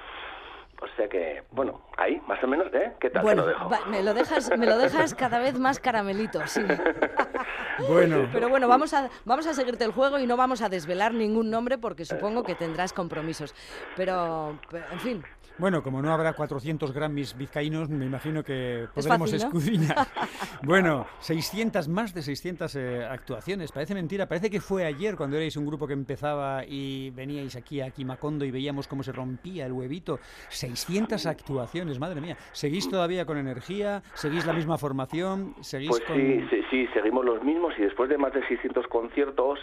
O 0.81 0.87
sea 0.97 1.09
que, 1.09 1.43
bueno, 1.51 1.81
ahí, 1.97 2.21
más 2.29 2.43
o 2.45 2.47
menos, 2.47 2.73
¿eh? 2.73 2.93
¿Qué 3.01 3.11
tal? 3.11 3.25
Te 3.25 3.35
lo 3.35 3.47
dejo. 3.47 3.69
va- 3.69 3.85
me 3.87 4.01
lo 4.03 4.15
dejas, 4.15 4.57
me 4.57 4.65
lo 4.67 4.79
dejas 4.79 5.13
cada 5.15 5.41
vez 5.41 5.59
más 5.59 5.81
caramelito, 5.81 6.47
sí. 6.47 6.61
Bueno, 7.89 8.29
Pero 8.33 8.49
bueno, 8.49 8.67
vamos 8.69 8.93
a, 8.93 9.09
vamos 9.25 9.47
a 9.47 9.55
seguirte 9.55 9.85
el 9.85 9.93
juego 9.93 10.19
y 10.19 10.27
no 10.27 10.37
vamos 10.37 10.63
a 10.63 10.69
desvelar 10.69 11.15
ningún 11.15 11.49
nombre 11.51 11.79
porque 11.79 12.05
supongo 12.05 12.43
que 12.43 12.55
tendrás 12.57 12.93
compromisos. 12.93 13.55
Pero, 13.97 14.59
en 14.93 15.01
fin, 15.01 15.25
Bueno, 15.59 15.83
como 15.83 16.01
no 16.01 16.13
habrá 16.13 16.35
400 16.35 16.93
Grammys 16.93 17.37
vizcaínos, 17.37 17.89
me 17.89 18.05
imagino 18.07 18.45
que 18.45 18.87
podremos 18.95 19.31
fácil, 19.31 19.41
¿no? 19.41 19.47
escudriñar. 19.47 19.97
Bueno, 20.63 21.07
600, 21.21 21.89
más 21.89 22.13
de 22.15 22.23
600 22.23 22.75
eh, 22.77 23.05
actuaciones. 23.05 23.71
Parece 23.73 23.95
mentira, 23.95 24.27
parece 24.27 24.51
que 24.51 24.61
fue 24.61 24.85
ayer 24.85 25.17
cuando 25.17 25.37
erais 25.37 25.57
un 25.57 25.67
grupo 25.67 25.87
que 25.87 25.93
empezaba 25.95 26.65
y 26.67 27.11
veníais 27.11 27.57
aquí 27.57 27.81
a 27.81 27.91
Quimacondo 27.91 28.45
y 28.45 28.51
veíamos 28.51 28.87
cómo 28.89 29.03
se 29.03 29.13
rompía 29.13 29.67
el 29.67 29.73
huevito. 29.73 30.19
600 30.49 31.27
actuaciones, 31.27 31.99
madre 31.99 32.21
mía. 32.21 32.37
¿Seguís 32.53 32.89
todavía 32.89 33.25
con 33.25 33.39
energía? 33.39 34.03
¿Seguís 34.15 34.47
la 34.47 34.53
misma 34.53 34.79
formación? 34.79 35.55
¿Seguís 35.61 35.91
Pues 35.91 36.03
con...? 36.03 36.17
sí, 36.17 36.45
sí, 36.51 36.61
sí, 36.71 36.87
seguimos 36.93 37.25
los 37.25 37.43
mismos 37.43 37.73
y 37.79 37.83
después 37.83 38.09
de 38.09 38.19
más 38.19 38.33
de 38.33 38.47
600 38.47 38.87
conciertos, 38.89 39.59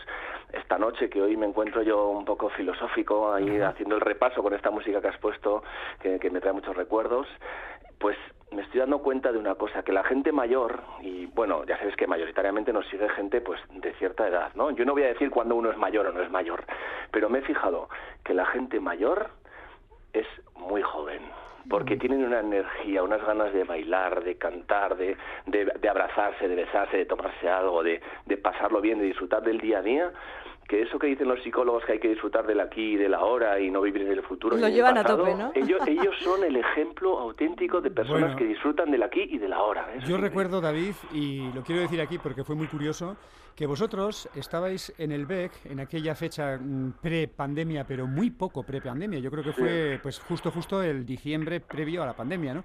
esta 0.55 0.77
noche 0.77 1.09
que 1.09 1.21
hoy 1.21 1.37
me 1.37 1.45
encuentro 1.45 1.81
yo 1.81 2.07
un 2.09 2.25
poco 2.25 2.49
filosófico 2.49 3.33
ahí 3.33 3.59
haciendo 3.59 3.95
el 3.95 4.01
repaso 4.01 4.41
con 4.41 4.53
esta 4.53 4.71
música 4.71 5.01
que 5.01 5.07
has 5.07 5.17
puesto, 5.17 5.63
que, 6.01 6.19
que 6.19 6.29
me 6.29 6.39
trae 6.39 6.53
muchos 6.53 6.75
recuerdos, 6.75 7.27
pues 7.99 8.17
me 8.51 8.61
estoy 8.61 8.79
dando 8.79 8.99
cuenta 8.99 9.31
de 9.31 9.37
una 9.37 9.55
cosa, 9.55 9.83
que 9.83 9.91
la 9.91 10.03
gente 10.03 10.31
mayor, 10.31 10.81
y 11.01 11.25
bueno, 11.27 11.65
ya 11.65 11.77
sabes 11.77 11.95
que 11.95 12.07
mayoritariamente 12.07 12.71
nos 12.71 12.87
sigue 12.87 13.09
gente 13.09 13.41
pues 13.41 13.59
de 13.69 13.93
cierta 13.95 14.27
edad, 14.27 14.51
¿no? 14.55 14.71
Yo 14.71 14.85
no 14.85 14.93
voy 14.93 15.03
a 15.03 15.07
decir 15.07 15.29
cuándo 15.29 15.55
uno 15.55 15.71
es 15.71 15.77
mayor 15.77 16.07
o 16.07 16.13
no 16.13 16.21
es 16.21 16.31
mayor, 16.31 16.63
pero 17.11 17.29
me 17.29 17.39
he 17.39 17.41
fijado 17.41 17.89
que 18.23 18.33
la 18.33 18.45
gente 18.45 18.79
mayor 18.79 19.29
es 20.13 20.27
muy 20.55 20.81
joven 20.81 21.21
porque 21.69 21.97
tienen 21.97 22.23
una 22.23 22.41
energía, 22.41 23.03
unas 23.03 23.25
ganas 23.25 23.51
de 23.51 23.63
bailar, 23.63 24.23
de 24.23 24.35
cantar, 24.35 24.95
de, 24.97 25.17
de, 25.47 25.65
de 25.65 25.89
abrazarse, 25.89 26.47
de 26.47 26.55
besarse, 26.55 26.97
de 26.97 27.05
tomarse 27.05 27.49
algo, 27.49 27.81
de, 27.81 28.01
de 28.25 28.37
pasarlo 28.37 28.81
bien, 28.81 28.99
de 28.99 29.05
disfrutar 29.05 29.41
del 29.41 29.59
día 29.59 29.79
a 29.79 29.81
día, 29.81 30.11
que 30.67 30.81
eso 30.81 30.97
que 30.97 31.07
dicen 31.07 31.27
los 31.27 31.41
psicólogos 31.43 31.83
que 31.85 31.93
hay 31.93 31.99
que 31.99 32.09
disfrutar 32.09 32.47
del 32.47 32.59
aquí 32.59 32.93
y 32.93 32.95
del 32.97 33.13
ahora 33.13 33.59
y 33.59 33.69
no 33.69 33.81
vivir 33.81 34.01
en 34.03 34.11
el 34.13 34.23
futuro. 34.23 34.57
Lo 34.57 34.67
llevan 34.67 34.97
a 34.97 35.03
tope, 35.03 35.35
¿no? 35.35 35.51
Ellos, 35.53 35.79
ellos 35.87 36.15
son 36.23 36.43
el 36.43 36.55
ejemplo 36.55 37.19
auténtico 37.19 37.81
de 37.81 37.91
personas 37.91 38.21
Bueno. 38.21 38.35
que 38.37 38.45
disfrutan 38.45 38.89
del 38.91 39.03
aquí 39.03 39.27
y 39.29 39.37
del 39.37 39.53
ahora. 39.53 39.87
Eso 39.95 40.07
Yo 40.07 40.15
sí. 40.15 40.21
recuerdo, 40.23 40.61
David, 40.61 40.93
y 41.13 41.51
lo 41.53 41.61
quiero 41.63 41.81
decir 41.81 42.01
aquí 42.01 42.17
porque 42.17 42.43
fue 42.43 42.55
muy 42.55 42.67
curioso, 42.67 43.15
que 43.55 43.67
vosotros 43.67 44.27
estabais 44.35 44.93
en 44.97 45.11
el 45.11 45.25
BEC 45.27 45.51
en 45.65 45.79
aquella 45.79 46.15
fecha 46.15 46.57
mm, 46.59 46.93
pre-pandemia, 47.01 47.85
pero 47.85 48.07
muy 48.07 48.31
poco 48.31 48.63
pre-pandemia. 48.63 49.19
Yo 49.19 49.29
creo 49.31 49.43
que 49.43 49.53
fue 49.53 49.99
pues 50.01 50.19
justo 50.19 50.51
justo 50.51 50.81
el 50.81 51.05
diciembre 51.05 51.59
previo 51.59 52.01
a 52.03 52.07
la 52.07 52.13
pandemia, 52.13 52.53
¿no? 52.55 52.63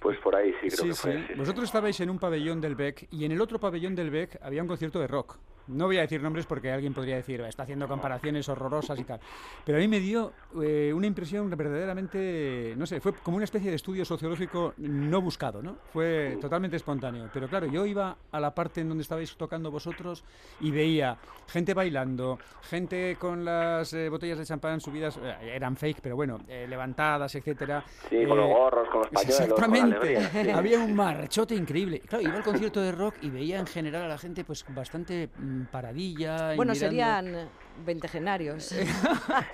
Pues 0.00 0.18
por 0.18 0.34
ahí 0.36 0.52
sí 0.60 0.68
creo 0.68 0.70
Sí, 0.70 0.88
que 0.88 0.94
fue. 0.94 1.12
sí. 1.12 1.18
sí, 1.18 1.24
sí. 1.32 1.38
Vosotros 1.38 1.64
estabais 1.64 1.98
en 2.00 2.10
un 2.10 2.18
pabellón 2.18 2.60
del 2.60 2.74
BEC 2.74 3.06
y 3.12 3.24
en 3.24 3.32
el 3.32 3.40
otro 3.40 3.58
pabellón 3.58 3.94
del 3.94 4.10
BEC 4.10 4.38
había 4.42 4.60
un 4.62 4.68
concierto 4.68 4.98
de 5.00 5.06
rock. 5.06 5.38
No 5.68 5.86
voy 5.86 5.98
a 5.98 6.02
decir 6.02 6.22
nombres 6.22 6.46
porque 6.46 6.70
alguien 6.70 6.94
podría 6.94 7.16
decir, 7.16 7.40
está 7.42 7.64
haciendo 7.64 7.86
comparaciones 7.86 8.48
horrorosas 8.48 8.98
y 8.98 9.04
tal. 9.04 9.20
Pero 9.64 9.78
a 9.78 9.80
mí 9.80 9.88
me 9.88 10.00
dio 10.00 10.32
eh, 10.62 10.92
una 10.94 11.06
impresión 11.06 11.48
verdaderamente, 11.50 12.74
no 12.76 12.86
sé, 12.86 13.00
fue 13.00 13.12
como 13.12 13.36
una 13.36 13.44
especie 13.44 13.70
de 13.70 13.76
estudio 13.76 14.04
sociológico 14.04 14.74
no 14.78 15.20
buscado, 15.20 15.62
¿no? 15.62 15.76
Fue 15.92 16.38
totalmente 16.40 16.76
espontáneo. 16.76 17.28
Pero 17.32 17.48
claro, 17.48 17.66
yo 17.66 17.86
iba 17.86 18.16
a 18.30 18.40
la 18.40 18.54
parte 18.54 18.80
en 18.80 18.88
donde 18.88 19.02
estabais 19.02 19.36
tocando 19.36 19.70
vosotros 19.70 20.24
y 20.60 20.70
veía 20.70 21.16
gente 21.46 21.74
bailando, 21.74 22.38
gente 22.62 23.16
con 23.18 23.44
las 23.44 23.92
eh, 23.92 24.08
botellas 24.08 24.38
de 24.38 24.46
champán 24.46 24.80
subidas, 24.80 25.18
eh, 25.22 25.52
eran 25.54 25.76
fake, 25.76 26.00
pero 26.00 26.16
bueno, 26.16 26.38
levantadas, 26.48 27.34
etcétera. 27.34 27.84
Sí, 28.08 28.24
con 28.26 28.36
los 28.36 28.48
gorros, 28.48 28.88
con 28.88 29.00
los 29.00 29.08
pañuelos, 29.08 29.36
con 29.36 29.72
la 29.72 29.88
Exactamente. 29.88 30.44
sí. 30.44 30.50
Había 30.50 30.78
un 30.80 30.94
marchote 30.94 31.54
increíble. 31.54 32.00
Claro, 32.00 32.24
iba 32.24 32.36
al 32.36 32.44
concierto 32.44 32.80
de 32.80 32.92
rock 32.92 33.16
y 33.22 33.30
veía 33.30 33.58
en 33.58 33.66
general 33.66 34.02
a 34.02 34.08
la 34.08 34.18
gente 34.18 34.44
pues 34.44 34.64
bastante 34.68 35.28
paradilla. 35.66 36.54
bueno, 36.54 36.74
serían 36.74 37.48
veintegenarios. 37.84 38.74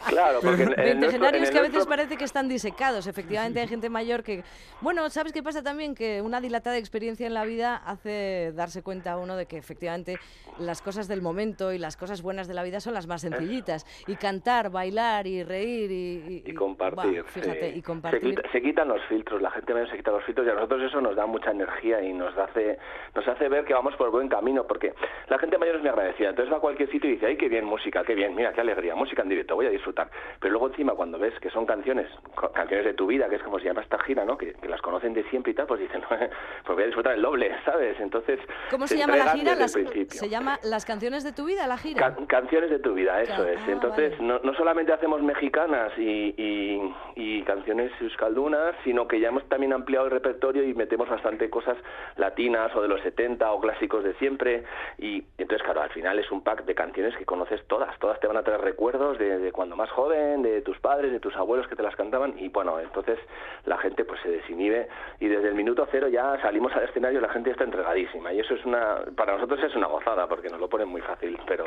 Claro, 0.08 0.38
porque 0.42 0.62
el 0.64 0.74
Veintegenarios 0.76 1.48
el 1.48 1.52
que 1.52 1.58
a 1.58 1.62
veces 1.62 1.74
nuestro- 1.74 1.90
parece 1.96 2.16
que 2.16 2.24
están 2.24 2.48
disecados. 2.48 3.06
Efectivamente, 3.06 3.60
hay 3.60 3.66
gente 3.68 3.88
mayor 3.88 4.22
que. 4.22 4.44
Bueno, 4.80 5.08
¿sabes 5.10 5.32
qué 5.32 5.42
pasa 5.42 5.62
también? 5.62 5.94
Que 5.94 6.22
una 6.22 6.40
dilatada 6.40 6.76
experiencia 6.78 7.26
en 7.26 7.34
la 7.34 7.44
vida 7.44 7.76
hace 7.76 8.52
darse 8.54 8.82
cuenta 8.82 9.12
a 9.12 9.18
uno 9.18 9.36
de 9.36 9.46
que 9.46 9.56
efectivamente 9.56 10.16
las 10.58 10.82
cosas 10.82 11.08
del 11.08 11.20
momento 11.22 11.72
y 11.72 11.78
las 11.78 11.96
cosas 11.96 12.22
buenas 12.22 12.46
de 12.46 12.54
la 12.54 12.62
vida 12.62 12.80
son 12.80 12.94
las 12.94 13.06
más 13.06 13.22
sencillitas. 13.22 13.86
Y 14.06 14.16
cantar, 14.16 14.70
bailar 14.70 15.26
y 15.26 15.42
reír 15.42 15.90
y. 15.90 16.42
y 16.46 16.54
compartir. 16.54 17.24
Fíjate, 17.24 17.72
sí. 17.72 17.78
y 17.78 17.82
compartir. 17.82 18.20
Se, 18.20 18.28
quita- 18.36 18.52
se 18.52 18.62
quitan 18.62 18.88
los 18.88 19.02
filtros, 19.08 19.42
la 19.42 19.50
gente 19.50 19.74
menos 19.74 19.90
se 19.90 19.96
quita 19.96 20.10
los 20.12 20.24
filtros 20.24 20.46
y 20.46 20.50
a 20.50 20.54
nosotros 20.54 20.82
eso 20.82 21.00
nos 21.00 21.16
da 21.16 21.26
mucha 21.26 21.50
energía 21.50 22.02
y 22.02 22.12
nos 22.12 22.36
hace, 22.38 22.78
nos 23.14 23.26
hace 23.26 23.48
ver 23.48 23.64
que 23.64 23.74
vamos 23.74 23.94
por 23.96 24.10
buen 24.10 24.28
camino 24.28 24.64
porque 24.66 24.94
la 25.28 25.38
gente 25.38 25.58
mayor 25.58 25.76
es 25.76 25.80
muy 25.80 25.90
agradecida. 25.90 26.30
Entonces 26.30 26.52
va 26.52 26.58
a 26.58 26.60
cualquier 26.60 26.90
sitio 26.90 27.10
y 27.10 27.14
dice, 27.14 27.26
ay, 27.26 27.36
qué 27.36 27.48
bien 27.48 27.64
música, 27.64 28.04
qué 28.04 28.13
bien, 28.14 28.34
mira, 28.34 28.52
qué 28.52 28.60
alegría, 28.60 28.94
música 28.94 29.22
en 29.22 29.28
directo, 29.28 29.54
voy 29.56 29.66
a 29.66 29.70
disfrutar. 29.70 30.08
Pero 30.40 30.52
luego 30.52 30.68
encima 30.68 30.92
cuando 30.94 31.18
ves 31.18 31.34
que 31.40 31.50
son 31.50 31.66
canciones, 31.66 32.06
canciones 32.54 32.84
de 32.86 32.94
tu 32.94 33.06
vida, 33.06 33.28
que 33.28 33.36
es 33.36 33.42
como 33.42 33.58
se 33.58 33.66
llama 33.66 33.82
esta 33.82 33.98
gira, 34.00 34.24
¿no? 34.24 34.36
Que, 34.38 34.52
que 34.54 34.68
las 34.68 34.80
conocen 34.82 35.14
de 35.14 35.22
siempre 35.30 35.52
y 35.52 35.54
tal, 35.54 35.66
pues 35.66 35.80
dicen, 35.80 36.02
pues 36.08 36.30
voy 36.66 36.82
a 36.82 36.86
disfrutar 36.86 37.14
el 37.14 37.22
doble, 37.22 37.50
¿sabes? 37.64 37.98
Entonces 38.00 38.38
¿Cómo 38.70 38.86
se, 38.86 38.96
llama 38.98 39.16
la 39.16 39.28
gira? 39.32 39.54
Las- 39.54 39.72
se 39.72 40.28
llama 40.28 40.58
Las 40.62 40.84
canciones 40.84 41.24
de 41.24 41.32
tu 41.32 41.44
vida, 41.44 41.66
la 41.66 41.76
gira. 41.78 42.14
Can- 42.14 42.26
canciones 42.26 42.70
de 42.70 42.78
tu 42.78 42.94
vida, 42.94 43.20
eso 43.22 43.46
es. 43.46 43.58
ah, 43.60 43.70
Entonces, 43.70 44.12
vale. 44.18 44.24
no, 44.26 44.38
no 44.42 44.54
solamente 44.54 44.92
hacemos 44.92 45.22
mexicanas 45.22 45.92
y, 45.98 46.34
y, 46.36 46.94
y 47.16 47.42
canciones 47.42 47.90
euskaldunas, 48.00 48.74
sino 48.84 49.06
que 49.08 49.20
ya 49.20 49.28
hemos 49.28 49.48
también 49.48 49.72
ampliado 49.72 50.06
el 50.06 50.10
repertorio 50.10 50.62
y 50.64 50.74
metemos 50.74 51.08
bastante 51.08 51.50
cosas 51.50 51.76
latinas 52.16 52.74
o 52.74 52.82
de 52.82 52.88
los 52.88 53.00
70 53.02 53.50
o 53.52 53.60
clásicos 53.60 54.04
de 54.04 54.14
siempre. 54.14 54.64
Y 54.98 55.22
entonces, 55.38 55.62
claro, 55.62 55.82
al 55.82 55.90
final 55.90 56.18
es 56.18 56.30
un 56.30 56.42
pack 56.42 56.64
de 56.64 56.74
canciones 56.74 57.16
que 57.16 57.24
conoces 57.24 57.64
todas. 57.66 57.96
Todas 58.04 58.20
te 58.20 58.26
van 58.26 58.36
a 58.36 58.42
traer 58.42 58.60
recuerdos 58.60 59.16
de, 59.18 59.50
cuando 59.50 59.76
más 59.76 59.88
joven, 59.88 60.42
de 60.42 60.60
tus 60.60 60.78
padres, 60.78 61.10
de 61.10 61.20
tus 61.20 61.34
abuelos 61.36 61.66
que 61.68 61.74
te 61.74 61.82
las 61.82 61.96
cantaban. 61.96 62.38
Y 62.38 62.50
bueno, 62.50 62.78
entonces 62.78 63.18
la 63.64 63.78
gente 63.78 64.04
pues 64.04 64.20
se 64.20 64.28
desinhibe 64.28 64.88
y 65.20 65.28
desde 65.28 65.48
el 65.48 65.54
minuto 65.54 65.88
cero 65.90 66.08
ya 66.08 66.38
salimos 66.42 66.70
al 66.74 66.84
escenario 66.84 67.18
y 67.18 67.22
la 67.22 67.30
gente 67.30 67.50
está 67.50 67.64
entregadísima. 67.64 68.30
Y 68.34 68.40
eso 68.40 68.56
es 68.56 68.64
una, 68.66 68.98
para 69.16 69.32
nosotros 69.32 69.58
es 69.64 69.74
una 69.74 69.86
gozada 69.86 70.26
porque 70.26 70.50
nos 70.50 70.60
lo 70.60 70.68
ponen 70.68 70.86
muy 70.86 71.00
fácil, 71.00 71.38
pero, 71.46 71.64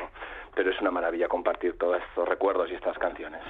pero 0.54 0.70
es 0.70 0.80
una 0.80 0.92
maravilla 0.92 1.28
compartir 1.28 1.76
todos 1.76 2.00
estos 2.08 2.30
recuerdos 2.30 2.70
y 2.70 2.76
estas 2.76 3.00
canciones. 3.00 3.42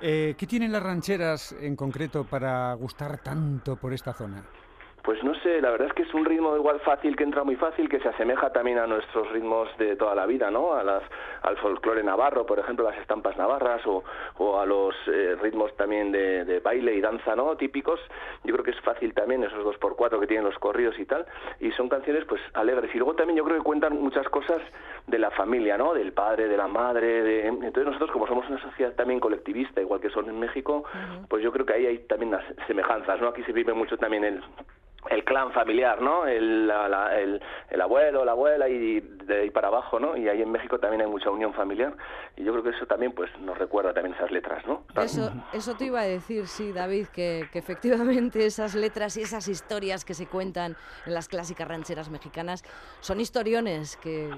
Eh, 0.00 0.34
¿Qué 0.36 0.48
tienen 0.48 0.72
las 0.72 0.82
rancheras 0.82 1.52
en 1.62 1.76
concreto 1.76 2.24
para 2.24 2.74
gustar 2.74 3.22
tanto 3.22 3.76
por 3.76 3.92
esta 3.92 4.12
zona? 4.14 4.42
Pues 5.02 5.22
no 5.24 5.34
sé, 5.36 5.60
la 5.60 5.70
verdad 5.70 5.88
es 5.88 5.94
que 5.94 6.02
es 6.02 6.12
un 6.14 6.24
ritmo 6.24 6.54
igual 6.56 6.80
fácil 6.80 7.16
que 7.16 7.24
entra 7.24 7.42
muy 7.42 7.56
fácil, 7.56 7.88
que 7.88 8.00
se 8.00 8.08
asemeja 8.08 8.52
también 8.52 8.78
a 8.78 8.86
nuestros 8.86 9.30
ritmos 9.32 9.68
de 9.78 9.96
toda 9.96 10.14
la 10.14 10.26
vida, 10.26 10.50
¿no? 10.50 10.74
A 10.74 10.84
las, 10.84 11.02
al 11.42 11.56
folclore 11.56 12.02
navarro, 12.02 12.44
por 12.44 12.58
ejemplo, 12.58 12.84
las 12.84 12.98
estampas 12.98 13.36
navarras 13.36 13.86
o, 13.86 14.04
o 14.38 14.60
a 14.60 14.66
los 14.66 14.94
eh, 15.06 15.36
ritmos 15.40 15.74
también 15.76 16.12
de, 16.12 16.44
de 16.44 16.60
baile 16.60 16.94
y 16.94 17.00
danza, 17.00 17.34
¿no? 17.34 17.56
Típicos. 17.56 18.00
Yo 18.44 18.52
creo 18.52 18.64
que 18.64 18.72
es 18.72 18.80
fácil 18.80 19.14
también 19.14 19.42
esos 19.42 19.64
dos 19.64 19.76
por 19.78 19.96
cuatro 19.96 20.20
que 20.20 20.26
tienen 20.26 20.44
los 20.44 20.58
corridos 20.58 20.98
y 20.98 21.06
tal. 21.06 21.26
Y 21.60 21.70
son 21.72 21.88
canciones 21.88 22.24
pues 22.26 22.40
alegres. 22.54 22.94
Y 22.94 22.98
luego 22.98 23.14
también 23.14 23.38
yo 23.38 23.44
creo 23.44 23.56
que 23.56 23.64
cuentan 23.64 24.00
muchas 24.00 24.28
cosas 24.28 24.60
de 25.06 25.18
la 25.18 25.30
familia, 25.30 25.78
¿no? 25.78 25.94
Del 25.94 26.12
padre, 26.12 26.48
de 26.48 26.56
la 26.56 26.68
madre. 26.68 27.22
De... 27.22 27.46
Entonces 27.46 27.86
nosotros 27.86 28.10
como 28.10 28.26
somos 28.26 28.48
una 28.48 28.60
sociedad 28.60 28.92
también 28.94 29.20
colectivista, 29.20 29.80
igual 29.80 30.00
que 30.00 30.10
son 30.10 30.28
en 30.28 30.38
México, 30.38 30.84
pues 31.28 31.42
yo 31.42 31.52
creo 31.52 31.64
que 31.64 31.72
ahí 31.74 31.86
hay 31.86 31.98
también 32.00 32.32
las 32.32 32.44
semejanzas, 32.66 33.20
¿no? 33.20 33.28
Aquí 33.28 33.42
se 33.44 33.52
vive 33.52 33.72
mucho 33.72 33.96
también 33.96 34.24
el 34.24 34.42
el 35.08 35.24
clan 35.24 35.50
familiar, 35.52 36.02
¿no? 36.02 36.26
El, 36.26 36.66
la- 36.68 37.18
el, 37.18 37.40
el 37.70 37.80
abuelo, 37.80 38.24
la 38.24 38.32
abuela 38.32 38.68
y 38.68 39.00
de 39.00 39.42
ahí 39.42 39.50
para 39.50 39.68
abajo, 39.68 39.98
¿no? 39.98 40.16
Y 40.16 40.28
ahí 40.28 40.42
en 40.42 40.50
México 40.52 40.78
también 40.78 41.00
hay 41.00 41.06
mucha 41.08 41.30
unión 41.30 41.54
familiar 41.54 41.94
y 42.36 42.44
yo 42.44 42.52
creo 42.52 42.62
que 42.64 42.70
eso 42.70 42.86
también 42.86 43.12
pues 43.12 43.30
nos 43.40 43.56
recuerda 43.58 43.94
también 43.94 44.14
esas 44.14 44.30
letras, 44.30 44.64
¿no? 44.66 44.84
Eso, 45.02 45.32
eso 45.52 45.74
te 45.76 45.86
iba 45.86 46.00
a 46.00 46.04
decir, 46.04 46.46
sí, 46.46 46.72
David, 46.72 47.06
que, 47.08 47.48
que 47.52 47.58
efectivamente 47.58 48.44
esas 48.44 48.74
letras 48.74 49.16
y 49.16 49.22
esas 49.22 49.48
historias 49.48 50.04
que 50.04 50.12
se 50.14 50.26
cuentan 50.26 50.76
en 51.06 51.14
las 51.14 51.28
clásicas 51.28 51.66
rancheras 51.66 52.10
mexicanas 52.10 52.62
son 53.00 53.20
historiones 53.20 53.96
que... 53.96 54.30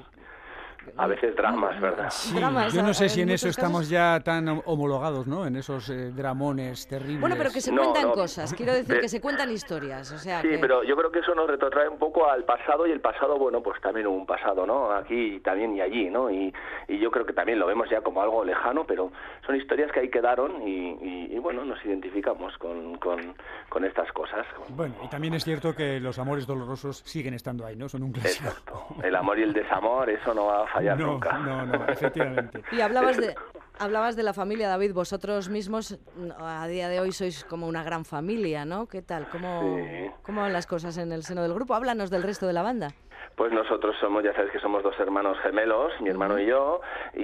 A 0.97 1.07
veces 1.07 1.35
dramas, 1.37 1.81
¿verdad? 1.81 2.09
Sí, 2.11 2.35
Dramas, 2.38 2.73
yo 2.73 2.83
no 2.83 2.92
sé 2.92 3.09
si 3.09 3.21
en 3.23 3.29
en 3.29 3.35
eso 3.37 3.49
estamos 3.49 3.88
ya 3.88 4.21
tan 4.21 4.47
hom- 4.47 4.62
homologados, 4.66 5.27
¿no? 5.27 5.47
En 5.47 5.57
esos 5.57 5.88
eh, 5.88 6.11
dramones 6.12 6.87
terribles. 6.87 7.21
Bueno, 7.21 7.37
pero 7.38 7.51
que 7.51 7.61
se 7.61 7.73
No, 7.73 7.83
cuentan 7.83 8.09
no. 8.09 8.12
cosas, 8.12 8.53
quiero 8.55 8.73
decir 8.75 9.01
que 9.01 9.09
se 9.09 9.21
cuentan 9.21 9.51
historias, 9.51 10.11
o 10.12 10.18
sea 10.18 10.42
Sí, 10.42 10.49
que... 10.49 10.59
pero 10.59 10.83
yo 10.85 10.97
creo 10.97 11.11
que 11.11 11.21
eso 11.21 11.35
nos 11.35 11.47
retrotrae 11.49 11.88
un 11.88 11.99
poco 11.99 12.29
al 12.29 12.45
pasado 12.45 12.87
y 12.87 12.90
el 12.92 13.01
pasado, 13.01 13.38
bueno, 13.38 13.62
pues 13.62 13.81
también 13.81 14.07
hubo 14.07 14.16
un 14.16 14.27
pasado, 14.27 14.66
¿no? 14.66 14.90
Aquí 14.92 15.40
también 15.40 15.77
y 15.77 15.81
allí, 15.81 16.11
¿no? 16.11 16.31
Y, 16.31 16.53
y 16.88 16.99
yo 16.99 17.11
creo 17.11 17.25
que 17.25 17.33
también 17.33 17.59
lo 17.59 17.66
vemos 17.66 17.88
ya 17.90 18.01
como 18.01 18.21
algo 18.21 18.45
lejano, 18.45 18.85
pero 18.85 19.11
son 19.47 19.57
historias 19.57 19.90
que 19.92 20.01
ahí 20.01 20.11
quedaron 20.11 20.62
y, 20.66 20.90
y- 21.01 21.29
y, 21.33 21.38
bueno, 21.38 21.64
nos 21.64 21.83
identificamos 21.85 22.57
con, 22.59 22.97
con, 22.99 23.35
con 23.68 23.85
estas 23.85 24.11
cosas. 24.12 24.47
Bueno, 24.71 24.95
y 25.05 25.09
también 25.09 25.35
es 25.35 25.45
cierto 25.45 25.75
que 25.75 26.01
los 26.01 26.18
amores 26.18 26.47
dolorosos 26.47 26.99
siguen 27.07 27.35
estando 27.35 27.64
ahí, 27.64 27.77
¿no? 27.77 27.88
Son 27.88 28.03
un 28.03 28.12
clásico. 28.12 28.49
Exacto. 28.49 28.87
El 29.03 29.14
amor 29.16 29.38
y 29.38 29.42
el 29.42 29.53
desamor, 29.53 30.11
eso 30.11 30.35
no 30.35 30.47
va 30.47 30.64
a 30.64 30.71
fallar 30.72 30.98
No, 30.98 31.06
nunca. 31.12 31.38
no, 31.38 31.66
no, 31.66 31.85
efectivamente. 31.88 32.62
Y 32.72 32.80
hablabas 32.80 33.16
de, 33.18 33.35
hablabas 33.78 34.16
de 34.16 34.22
la 34.22 34.32
familia, 34.32 34.68
David. 34.68 34.92
Vosotros 34.92 35.48
mismos 35.48 35.98
mm, 36.16 36.30
a 36.42 36.66
día 36.66 36.88
de 36.88 37.00
hoy 37.00 37.12
sois 37.12 37.44
como 37.44 37.66
una 37.66 37.82
gran 37.85 38.04
familia, 38.04 38.64
¿no? 38.64 38.87
¿Qué 38.87 39.02
tal? 39.02 39.28
¿Cómo, 39.30 39.76
Sí. 39.76 40.11
¿Cómo 40.22 40.40
van 40.40 40.52
las 40.52 40.66
cosas 40.66 40.96
en 40.98 41.12
el 41.12 41.22
seno 41.22 41.42
del 41.42 41.54
grupo? 41.54 41.74
Háblanos 41.74 42.11
del 42.11 42.22
resto 42.22 42.46
de 42.46 42.52
la 42.52 42.62
banda. 42.62 42.88
Pues 43.37 43.50
nosotros 43.50 43.96
somos, 43.98 44.22
ya 44.22 44.35
sabes 44.35 44.50
que 44.52 44.58
somos 44.58 44.82
dos 44.82 44.94
hermanos 45.00 45.38
gemelos, 45.42 45.90
mi 46.02 46.11
hermano 46.11 46.38
y 46.38 46.46
yo, 46.46 46.82
y, 47.14 47.22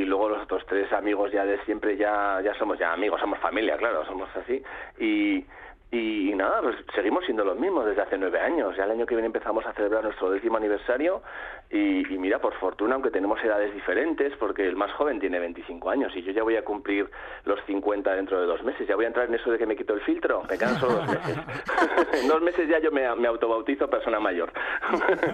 y 0.00 0.04
luego 0.04 0.28
los 0.28 0.42
otros 0.44 0.62
tres 0.68 0.92
amigos 0.92 1.32
ya 1.32 1.44
de 1.44 1.58
siempre 1.64 1.96
ya, 1.96 2.40
ya 2.44 2.54
somos 2.54 2.78
ya 2.78 2.92
amigos, 2.92 3.20
somos 3.20 3.38
familia, 3.40 3.76
claro, 3.76 4.06
somos 4.06 4.28
así. 4.36 4.62
Y, 5.00 5.44
y, 5.92 6.32
nada, 6.34 6.62
pues 6.62 6.76
seguimos 6.94 7.24
siendo 7.24 7.44
los 7.44 7.58
mismos 7.58 7.84
desde 7.86 8.02
hace 8.02 8.16
nueve 8.16 8.38
años. 8.40 8.76
Ya 8.76 8.84
el 8.84 8.92
año 8.92 9.06
que 9.06 9.14
viene 9.16 9.26
empezamos 9.26 9.66
a 9.66 9.72
celebrar 9.72 10.04
nuestro 10.04 10.30
décimo 10.30 10.56
aniversario 10.56 11.20
y, 11.68 12.12
y 12.14 12.18
mira, 12.18 12.38
por 12.38 12.54
fortuna, 12.54 12.94
aunque 12.94 13.10
tenemos 13.10 13.42
edades 13.42 13.74
diferentes, 13.74 14.32
porque 14.38 14.66
el 14.68 14.76
más 14.76 14.92
joven 14.92 15.18
tiene 15.18 15.38
25 15.40 15.90
años 15.90 16.12
y 16.14 16.22
yo 16.22 16.32
ya 16.32 16.42
voy 16.44 16.56
a 16.56 16.64
cumplir 16.64 17.10
los 17.44 17.58
50 17.66 18.14
dentro 18.14 18.40
de 18.40 18.46
dos 18.46 18.62
meses. 18.62 18.86
Ya 18.86 18.94
voy 18.96 19.04
a 19.04 19.08
entrar 19.08 19.26
en 19.26 19.34
eso 19.34 19.50
de 19.50 19.58
que 19.58 19.66
me 19.66 19.74
quito 19.76 19.94
el 19.94 20.00
filtro. 20.02 20.42
Me 20.48 20.56
quedan 20.56 20.76
solo 20.76 20.92
dos 20.94 21.08
meses. 21.08 21.36
en 22.22 22.28
dos 22.28 22.40
meses 22.42 22.68
ya 22.68 22.78
yo 22.78 22.92
me, 22.92 23.12
me 23.16 23.26
autobautizo 23.28 23.88
persona 23.90 24.20
mayor. 24.20 24.52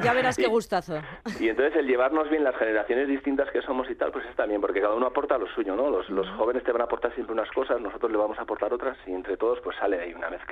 Ya 0.03 0.15
verás 0.15 0.37
qué 0.39 0.45
Y- 0.45 0.51
gustazo. 0.51 0.99
y 1.39 1.49
entonces 1.51 1.77
el 1.77 1.87
llevarnos 1.87 2.31
bien 2.31 2.45
las 2.45 2.57
generaciones 2.57 3.09
distintas 3.09 3.51
que 3.51 3.61
somos 3.63 3.91
y 3.91 3.95
tal, 3.95 4.11
pues 4.11 4.25
está 4.27 4.47
bien, 4.47 4.61
porque 4.63 4.81
cada 4.81 4.95
uno 4.95 5.07
aporta 5.07 5.37
lo 5.39 5.47
suyo, 5.49 5.77
¿no? 5.77 5.91
Los, 5.91 6.09
los 6.11 6.29
jóvenes 6.31 6.65
te 6.65 6.73
van 6.73 6.81
a 6.81 6.85
aportar 6.85 7.13
siempre 7.15 7.35
unas 7.35 7.51
cosas, 7.53 7.81
nosotros 7.81 8.11
le 8.11 8.17
vamos 8.19 8.39
a 8.39 8.43
aportar 8.43 8.73
otras 8.73 8.97
y 9.07 9.13
entre 9.13 9.37
todos 9.37 9.61
pues 9.61 9.77
sale 9.77 10.01
ahí 10.01 10.15
una 10.15 10.31
mezcla. 10.31 10.46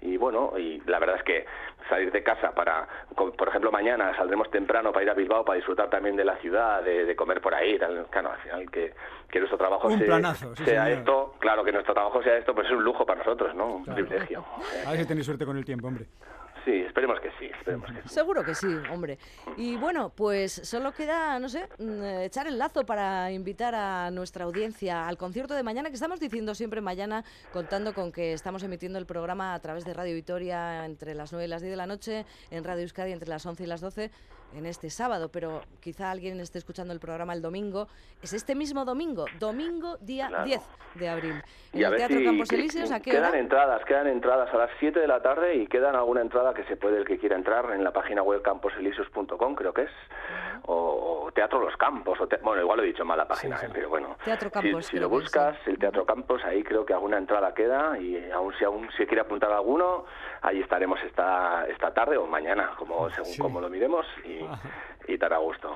Y 0.00 0.16
bueno, 0.16 0.52
y 0.58 0.80
la 0.86 0.98
verdad 0.98 1.16
es 1.16 1.22
que 1.22 1.46
salir 1.88 2.12
de 2.12 2.22
casa 2.22 2.52
para, 2.52 2.86
por 3.14 3.48
ejemplo, 3.48 3.70
mañana 3.72 4.14
saldremos 4.16 4.50
temprano 4.50 4.92
para 4.92 5.04
ir 5.04 5.10
a 5.10 5.14
Bilbao 5.14 5.44
para 5.44 5.56
disfrutar 5.56 5.88
también 5.88 6.16
de 6.16 6.24
la 6.24 6.36
ciudad, 6.36 6.82
de, 6.82 7.04
de 7.06 7.16
comer 7.16 7.40
por 7.40 7.54
ahí, 7.54 7.78
tal, 7.78 8.06
claro, 8.10 8.32
al 8.32 8.38
final 8.40 8.70
que, 8.70 8.92
que 9.30 9.38
nuestro 9.38 9.56
trabajo 9.58 9.88
sea, 9.90 10.04
planazo, 10.06 10.54
sí, 10.56 10.64
sea 10.64 10.84
señor. 10.84 10.98
esto, 10.98 11.34
claro, 11.38 11.64
que 11.64 11.72
nuestro 11.72 11.94
trabajo 11.94 12.22
sea 12.22 12.36
esto, 12.36 12.54
pues 12.54 12.66
es 12.66 12.72
un 12.72 12.84
lujo 12.84 13.06
para 13.06 13.20
nosotros, 13.20 13.54
¿no? 13.54 13.76
Un 13.76 13.84
Claro. 13.84 14.04
privilegio. 14.04 14.44
A 14.86 14.90
ver 14.90 15.00
si 15.00 15.06
tenéis 15.06 15.26
suerte 15.26 15.46
con 15.46 15.56
el 15.56 15.64
tiempo, 15.64 15.86
hombre. 15.88 16.06
Sí, 16.66 16.72
esperemos 16.72 17.20
que 17.20 17.30
sí. 17.38 17.48
Seguro 18.08 18.42
que 18.42 18.52
sí, 18.52 18.66
hombre. 18.90 19.20
Y 19.56 19.76
bueno, 19.76 20.10
pues 20.10 20.52
solo 20.52 20.92
queda, 20.92 21.38
no 21.38 21.48
sé, 21.48 21.68
mm, 21.78 22.02
echar 22.24 22.48
el 22.48 22.58
lazo 22.58 22.84
para 22.84 23.30
invitar 23.30 23.76
a 23.76 24.10
nuestra 24.10 24.46
audiencia 24.46 25.06
al 25.06 25.16
concierto 25.16 25.54
de 25.54 25.62
mañana, 25.62 25.90
que 25.90 25.94
estamos 25.94 26.18
diciendo 26.18 26.56
siempre 26.56 26.80
mañana, 26.80 27.24
contando 27.52 27.94
con 27.94 28.10
que 28.10 28.32
estamos 28.32 28.64
emitiendo 28.64 28.98
el 28.98 29.06
programa 29.06 29.54
a 29.54 29.60
través 29.60 29.84
de 29.84 29.94
Radio 29.94 30.16
Vitoria 30.16 30.84
entre 30.84 31.14
las 31.14 31.30
9 31.30 31.44
y 31.44 31.48
las 31.48 31.62
10 31.62 31.70
de 31.70 31.76
la 31.76 31.86
noche, 31.86 32.26
en 32.50 32.64
Radio 32.64 32.82
Euskadi 32.82 33.12
entre 33.12 33.28
las 33.28 33.46
11 33.46 33.62
y 33.62 33.66
las 33.66 33.80
12, 33.80 34.10
en 34.54 34.66
este 34.66 34.90
sábado, 34.90 35.28
pero 35.30 35.62
quizá 35.80 36.10
alguien 36.10 36.40
esté 36.40 36.58
escuchando 36.58 36.92
el 36.92 37.00
programa 37.00 37.32
el 37.34 37.42
domingo. 37.42 37.88
Es 38.22 38.32
este 38.32 38.54
mismo 38.54 38.84
domingo, 38.84 39.26
domingo 39.38 39.96
día 39.98 40.28
Claro. 40.28 40.44
10 40.44 40.60
de 40.94 41.08
abril. 41.08 41.42
En 41.72 41.80
Y 41.80 41.84
a 41.84 41.88
el 41.88 41.90
ver 41.92 41.98
Teatro 41.98 42.18
si 42.18 42.24
Campos 42.24 42.52
Elíseos, 42.52 42.90
¿a 42.90 43.00
qué 43.00 43.10
quedan 43.10 43.30
hora? 43.30 43.38
entradas, 43.38 43.84
quedan 43.84 44.06
entradas 44.06 44.52
a 44.54 44.56
las 44.56 44.70
7 44.80 44.98
de 44.98 45.06
la 45.06 45.20
tarde 45.20 45.56
y 45.56 45.66
quedan 45.66 45.94
alguna 45.94 46.22
entrada 46.22 46.54
que 46.54 46.64
se 46.64 46.76
puede 46.76 46.98
el 46.98 47.04
que 47.04 47.18
quiera 47.18 47.36
entrar 47.36 47.70
en 47.72 47.84
la 47.84 47.92
página 47.92 48.22
web 48.22 48.40
camposelíseos.com, 48.42 49.54
creo 49.54 49.74
que 49.74 49.82
es, 49.82 49.90
o, 50.64 51.24
o 51.26 51.32
Teatro 51.32 51.60
Los 51.60 51.76
Campos, 51.76 52.18
o 52.20 52.26
te- 52.26 52.38
bueno, 52.38 52.62
igual 52.62 52.78
lo 52.78 52.84
he 52.84 52.86
dicho 52.86 53.04
mal 53.04 53.18
la 53.18 53.28
página, 53.28 53.56
eh, 53.62 53.68
pero 53.72 53.90
bueno. 53.90 54.16
Teatro 54.24 54.48
Si- 54.48 54.52
Campos, 54.52 54.86
Si, 54.86 54.96
lo 54.98 55.08
buscas, 55.10 55.56
sí. 55.64 55.70
el 55.70 55.78
Teatro 55.78 56.06
Campos, 56.06 56.42
ahí 56.44 56.62
creo 56.62 56.86
que 56.86 56.94
alguna 56.94 57.18
entrada 57.18 57.52
queda 57.52 57.98
y 57.98 58.30
aún 58.30 58.54
si 58.58 58.64
aún 58.64 58.88
se 58.96 59.06
quiere 59.06 59.20
apuntar 59.20 59.52
alguno, 59.52 60.06
ahí 60.40 60.60
estaremos 60.60 60.98
esta 61.04 61.66
esta 61.68 61.92
tarde 61.92 62.16
o 62.16 62.26
mañana, 62.26 62.72
como 62.78 63.10
según 63.10 63.36
como 63.38 63.60
lo 63.60 63.68
miremos 63.68 64.06
y, 64.24 64.35
y 65.08 65.18
tan 65.18 65.32
a 65.32 65.38
gusto. 65.38 65.70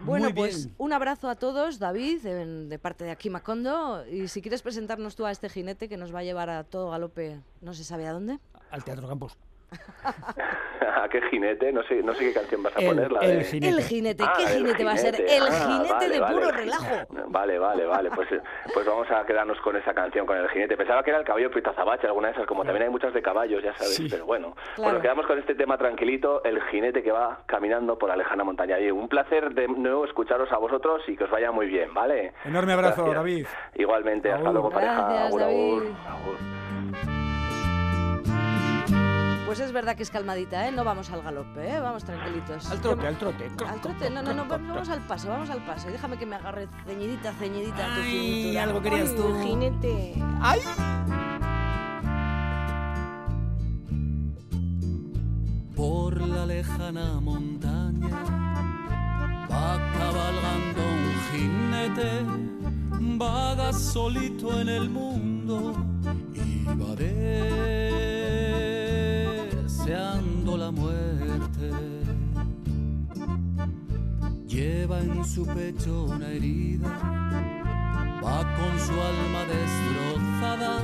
Bueno, 0.00 0.28
pues 0.32 0.68
un 0.78 0.92
abrazo 0.92 1.28
a 1.28 1.34
todos, 1.34 1.78
David, 1.80 2.24
en- 2.26 2.68
de 2.68 2.78
parte 2.78 3.04
de 3.04 3.10
aquí 3.10 3.30
Macondo. 3.30 4.06
Y 4.06 4.28
si 4.28 4.40
quieres 4.42 4.62
presentarnos 4.62 5.16
tú 5.16 5.26
a 5.26 5.32
este 5.32 5.48
jinete 5.48 5.88
que 5.88 5.96
nos 5.96 6.14
va 6.14 6.20
a 6.20 6.22
llevar 6.22 6.50
a 6.50 6.62
todo 6.64 6.90
galope, 6.90 7.40
no 7.60 7.74
se 7.74 7.82
sabe 7.82 8.06
a 8.06 8.12
dónde. 8.12 8.38
Al 8.70 8.84
Teatro 8.84 9.08
Campos. 9.08 9.36
¿A 11.02 11.08
qué 11.08 11.20
jinete? 11.30 11.72
No 11.72 11.82
sé, 11.84 12.02
no 12.02 12.14
sé 12.14 12.26
qué 12.26 12.32
canción 12.34 12.62
vas 12.62 12.74
a 12.76 12.80
El- 12.80 12.86
poner. 12.88 13.12
la 13.12 13.20
el 13.20 13.38
de- 13.38 13.44
jinete. 13.44 13.68
El 13.76 13.82
jinete, 13.84 14.24
Ah, 14.26 14.32
¿qué 14.36 14.42
el 14.44 14.48
jinete 14.48 14.84
va 14.84 14.92
a 14.92 14.96
ser? 14.96 15.14
El 15.20 15.42
Ah, 15.42 15.50
jinete 15.50 15.92
vale, 15.92 16.08
de 16.08 16.20
vale, 16.20 16.34
puro 16.34 16.50
relajo. 16.50 16.96
Vale, 17.28 17.58
vale, 17.58 17.84
vale. 17.84 18.10
Pues, 18.10 18.28
pues 18.72 18.86
vamos 18.86 19.10
a 19.10 19.24
quedarnos 19.26 19.58
con 19.60 19.76
esa 19.76 19.92
canción, 19.94 20.24
con 20.26 20.36
el 20.36 20.48
jinete. 20.48 20.76
Pensaba 20.76 21.02
que 21.02 21.10
era 21.10 21.18
el 21.18 21.24
caballo 21.26 21.50
Pitazabache, 21.50 22.06
alguna 22.06 22.28
de 22.28 22.34
esas, 22.34 22.46
como 22.46 22.64
también 22.64 22.84
hay 22.84 22.90
muchas 22.90 23.12
de 23.12 23.20
caballos, 23.22 23.62
ya 23.62 23.74
sabes. 23.74 23.96
Sí. 23.96 24.06
Pero 24.10 24.24
bueno, 24.26 24.54
Claro. 24.54 24.74
pues 24.76 24.92
nos 24.94 25.02
quedamos 25.02 25.26
con 25.26 25.38
este 25.38 25.54
tema 25.54 25.76
tranquilito, 25.76 26.42
el 26.44 26.60
jinete 26.64 27.02
que 27.02 27.12
va 27.12 27.40
caminando 27.46 27.98
por 27.98 28.08
la 28.08 28.16
lejana 28.16 28.44
montaña. 28.44 28.78
Y 28.80 28.90
un 28.90 29.08
placer 29.08 29.50
de 29.54 29.68
nuevo 29.68 30.04
escucharos 30.04 30.50
a 30.52 30.56
vosotros 30.58 31.02
y 31.06 31.16
que 31.16 31.24
os 31.24 31.30
vaya 31.30 31.50
muy 31.52 31.66
bien, 31.66 31.92
¿vale? 31.92 32.32
Enorme 32.44 32.72
abrazo, 32.72 33.02
Gracias. 33.04 33.16
David. 33.16 33.46
Igualmente, 33.74 34.32
hasta 34.32 34.50
luego, 34.50 34.70
pareja. 34.70 34.94
Gracias, 34.94 35.26
Agur, 35.28 35.42
agur, 35.42 35.82
David. 35.84 35.94
agur. 36.08 37.27
Pues 39.48 39.60
es 39.60 39.72
verdad 39.72 39.96
que 39.96 40.02
es 40.02 40.10
calmadita, 40.10 40.68
¿eh? 40.68 40.72
No 40.72 40.84
vamos 40.84 41.08
al 41.10 41.22
galope, 41.22 41.66
¿eh? 41.74 41.80
Vamos 41.80 42.04
tranquilitos. 42.04 42.70
Al 42.70 42.80
trote, 42.82 43.00
Yo- 43.02 43.08
al 43.08 43.16
trote. 43.16 43.50
Al 43.66 43.80
trote, 43.80 44.10
no, 44.10 44.22
no, 44.22 44.34
no, 44.34 44.44
vamos 44.46 44.90
al 44.90 45.00
paso, 45.06 45.28
vamos 45.30 45.48
al 45.48 45.64
paso. 45.64 45.88
Y 45.88 45.92
déjame 45.92 46.18
que 46.18 46.26
me 46.26 46.36
agarre 46.36 46.68
ceñidita, 46.86 47.32
ceñidita 47.32 47.92
a 47.92 47.94
tu 47.94 48.00
Ay, 48.02 48.42
cintura. 48.42 48.62
algo 48.64 48.82
querías 48.82 49.08
Ay, 49.08 49.16
tú. 49.16 49.42
jinete. 49.42 50.14
¡Ay! 50.42 50.60
por 55.74 56.20
la 56.20 56.44
lejana 56.46 57.20
montaña 57.20 58.08
va 59.50 59.78
cabalgando 59.96 60.82
un 60.82 61.14
jinete, 61.30 62.10
vaga 63.16 63.72
solito 63.72 64.60
en 64.60 64.68
el 64.68 64.90
mundo 64.90 65.74
y 66.34 66.64
va 66.64 66.94
deseando 66.96 67.97
muerte. 70.70 71.70
Lleva 74.46 75.00
en 75.00 75.24
su 75.24 75.46
pecho 75.46 76.04
una 76.04 76.28
herida, 76.28 76.88
va 78.24 78.56
con 78.56 78.78
su 78.80 78.92
alma 78.92 79.44
destrozada, 79.44 80.82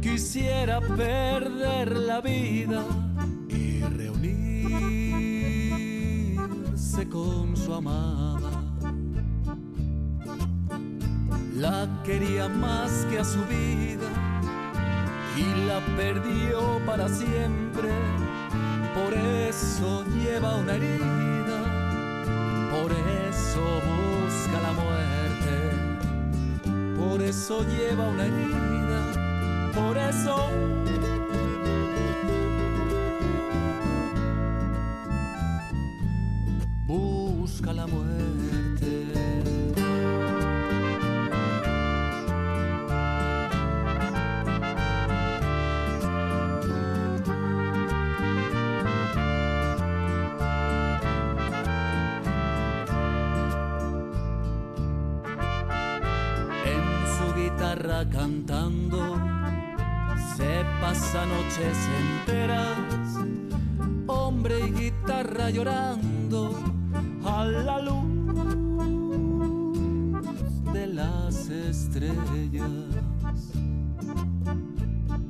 quisiera 0.00 0.80
perder 0.80 1.96
la 1.96 2.20
vida 2.20 2.84
y 3.48 3.80
reunirse 3.82 4.26
con 7.08 7.56
su 7.56 7.74
amada. 7.74 8.50
La 11.54 12.02
quería 12.04 12.48
más 12.48 13.06
que 13.10 13.18
a 13.18 13.24
su 13.24 13.44
vida 13.46 14.08
y 15.36 15.66
la 15.66 15.80
perdió 15.96 16.80
para 16.86 17.08
siempre. 17.08 17.90
Por 18.96 19.12
eso 19.12 20.04
lleva 20.18 20.56
una 20.56 20.74
herida, 20.74 21.60
por 22.70 22.90
eso 22.92 23.64
busca 23.90 24.56
la 24.62 24.72
muerte, 24.72 25.54
por 26.98 27.20
eso 27.20 27.62
lleva 27.64 28.08
una 28.08 28.24
herida, 28.24 29.70
por 29.74 29.98
eso 29.98 30.50
noches 61.46 61.78
enteras, 62.00 62.76
hombre 64.08 64.58
y 64.66 64.72
guitarra 64.72 65.50
llorando 65.50 66.58
a 67.24 67.44
la 67.44 67.80
luz 67.82 68.34
de 70.72 70.86
las 70.88 71.48
estrellas. 71.48 72.70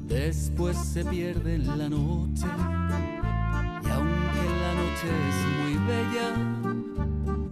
Después 0.06 0.78
se 0.78 1.04
pierde 1.04 1.56
en 1.56 1.78
la 1.78 1.88
noche 1.88 2.46
y 3.84 3.90
aunque 3.90 4.44
la 4.62 4.72
noche 4.80 5.08
es 5.28 5.38
muy 5.60 5.74
bella, 5.86 6.28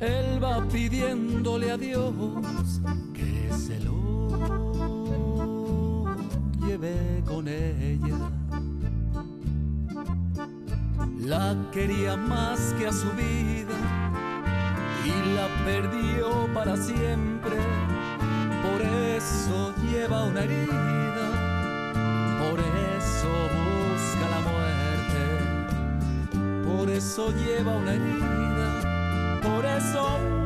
él 0.00 0.42
va 0.42 0.66
pidiéndole 0.68 1.70
a 1.70 1.76
Dios 1.76 2.14
quería 11.86 12.16
más 12.16 12.74
que 12.78 12.86
a 12.86 12.92
su 12.92 13.10
vida 13.10 13.76
y 15.04 15.34
la 15.34 15.48
perdió 15.66 16.48
para 16.54 16.78
siempre. 16.78 17.56
Por 18.62 18.80
eso 18.80 19.74
lleva 19.90 20.24
una 20.24 20.44
herida, 20.44 21.26
por 22.40 22.58
eso 22.58 23.32
busca 23.58 24.24
la 24.34 24.40
muerte, 24.50 25.22
por 26.66 26.88
eso 26.88 27.30
lleva 27.32 27.72
una 27.72 27.92
herida, 27.92 29.40
por 29.42 29.66
eso 29.66 30.43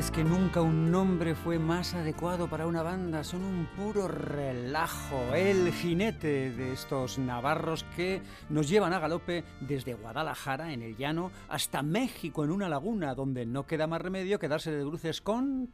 es 0.00 0.10
que 0.10 0.24
nunca 0.24 0.62
un 0.62 0.90
nombre 0.90 1.34
fue 1.34 1.58
más 1.58 1.92
adecuado 1.92 2.48
para 2.48 2.66
una 2.66 2.82
banda, 2.82 3.22
son 3.22 3.44
un 3.44 3.66
puro 3.76 4.08
relajo. 4.08 5.34
El 5.34 5.70
jinete 5.74 6.52
de 6.52 6.72
estos 6.72 7.18
navarros 7.18 7.84
que 7.94 8.22
nos 8.48 8.66
llevan 8.66 8.94
a 8.94 8.98
galope 8.98 9.44
desde 9.60 9.92
Guadalajara, 9.92 10.72
en 10.72 10.80
el 10.80 10.96
llano, 10.96 11.30
hasta 11.50 11.82
México, 11.82 12.44
en 12.44 12.50
una 12.50 12.70
laguna, 12.70 13.14
donde 13.14 13.44
no 13.44 13.66
queda 13.66 13.86
más 13.86 14.00
remedio 14.00 14.38
que 14.38 14.48
darse 14.48 14.70
de 14.70 14.84
bruces 14.84 15.20
con... 15.20 15.70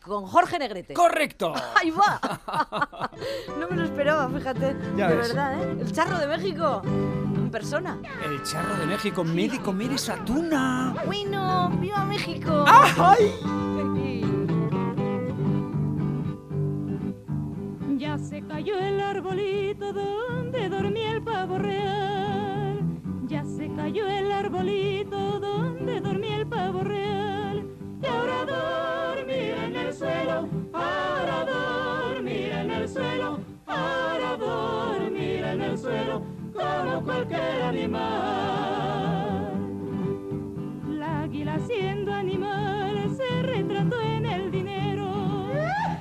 Con 0.00 0.26
Jorge 0.26 0.60
Negrete. 0.60 0.94
¡Correcto! 0.94 1.52
¡Ahí 1.74 1.90
va! 1.90 3.10
No 3.58 3.66
me 3.68 3.74
lo 3.76 3.84
esperaba, 3.84 4.28
fíjate. 4.28 4.76
Ya 4.96 5.08
de 5.08 5.16
ves. 5.16 5.28
verdad, 5.28 5.62
¿eh? 5.64 5.76
El 5.80 5.92
charro 5.92 6.18
de 6.18 6.28
México. 6.28 6.80
En 7.48 7.52
persona. 7.52 7.98
El 8.26 8.42
charro 8.42 8.76
de 8.76 8.84
México, 8.84 9.24
médico, 9.24 9.72
mire 9.72 9.94
esa 9.94 10.22
tuna. 10.22 10.94
Bueno, 11.06 11.70
¡viva 11.80 12.04
México! 12.04 12.62
¡Ay! 12.66 13.32
Ya 17.96 18.18
se 18.18 18.42
cayó 18.42 18.78
el 18.78 19.00
arbolito 19.00 19.94
donde 19.94 20.68
dormía 20.68 21.12
el 21.12 21.22
pavo 21.22 21.56
real. 21.56 22.80
Ya 23.24 23.42
se 23.46 23.72
cayó 23.74 24.06
el 24.06 24.30
arbolito 24.30 25.40
donde 25.40 26.02
dormía 26.02 26.36
el 26.36 26.46
pavo 26.46 26.84
real. 26.84 27.66
Y 28.02 28.06
ahora 28.06 28.44
dormirá 28.44 29.64
en 29.64 29.76
el 29.76 29.94
suelo, 29.94 30.48
ahora 30.74 31.46
dormirá 31.46 32.60
en 32.60 32.70
el 32.72 32.88
suelo, 32.90 33.38
ahora 33.66 34.36
dormirá 34.36 35.52
en 35.54 35.62
el 35.62 35.78
suelo, 35.78 36.22
como 36.58 37.04
cualquier 37.04 37.62
animal. 37.62 38.18
La 40.98 41.22
águila 41.22 41.58
siendo 41.60 42.12
animal 42.12 43.10
se 43.16 43.42
retrató 43.42 44.00
en 44.00 44.26
el 44.26 44.50
dinero. 44.50 45.48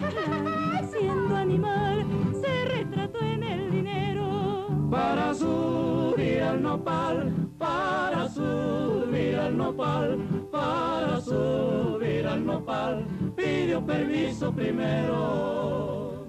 La 0.02 0.26
águila 0.26 0.90
siendo 0.92 1.36
animal 1.36 2.06
se 2.42 2.66
retrató 2.66 3.20
en 3.20 3.44
el 3.44 3.72
dinero. 3.72 4.68
para 4.90 5.34
subir 5.34 6.42
al 6.42 6.62
nopal, 6.62 7.34
para 7.58 8.30
subir 8.30 9.36
al 9.36 9.58
nopal, 9.58 10.18
para 10.52 11.22
subir 11.22 12.26
al 12.26 12.46
nopal, 12.46 13.06
pidió 13.36 13.86
permiso 13.86 14.52
primero. 14.54 16.26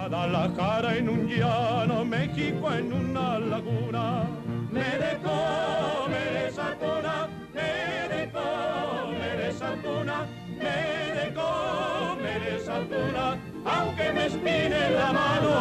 Guadalajara 0.00 0.96
en 0.96 1.10
un 1.10 1.28
llano, 1.28 2.06
México 2.06 2.72
en 2.72 2.90
una 2.90 3.38
laguna. 3.38 4.24
Me 4.72 4.80
de 4.80 5.18
comer 5.22 6.46
esa 6.48 6.74
tuna, 6.78 7.28
me 7.52 8.08
de 8.08 8.30
comer 8.32 9.40
esa 9.50 9.74
tuna, 9.82 10.26
me 10.56 10.78
de 11.18 11.34
comer 11.34 12.42
esa 12.56 12.80
tuna, 12.88 13.38
aunque 13.66 14.12
me 14.14 14.26
espine 14.26 14.90
la 14.90 15.12
mano. 15.12 15.54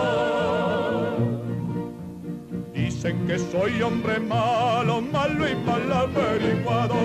Dicen 2.73 3.27
que 3.27 3.37
soy 3.37 3.81
hombre 3.81 4.19
malo, 4.21 5.01
malo 5.01 5.49
y 5.49 5.55
mal 5.55 5.91
averiguado. 5.91 6.95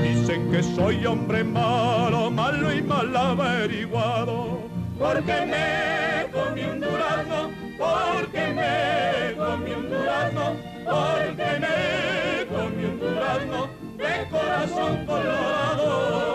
Dicen 0.00 0.48
que 0.52 0.62
soy 0.62 1.04
hombre 1.06 1.42
malo, 1.42 2.30
malo 2.30 2.72
y 2.72 2.82
mal 2.82 3.16
averiguado. 3.16 4.63
Porque 4.98 5.46
me 5.46 6.30
comí 6.30 6.62
un 6.62 6.80
durazno, 6.80 7.50
porque 7.78 8.54
me 8.54 9.34
comí 9.36 9.72
un 9.72 9.90
durazno, 9.90 10.56
porque 10.84 11.58
me 11.62 12.46
comí 12.46 12.84
un 12.84 13.00
durazno 13.00 13.68
de 13.96 14.28
corazón 14.30 15.06
colorado. 15.06 16.34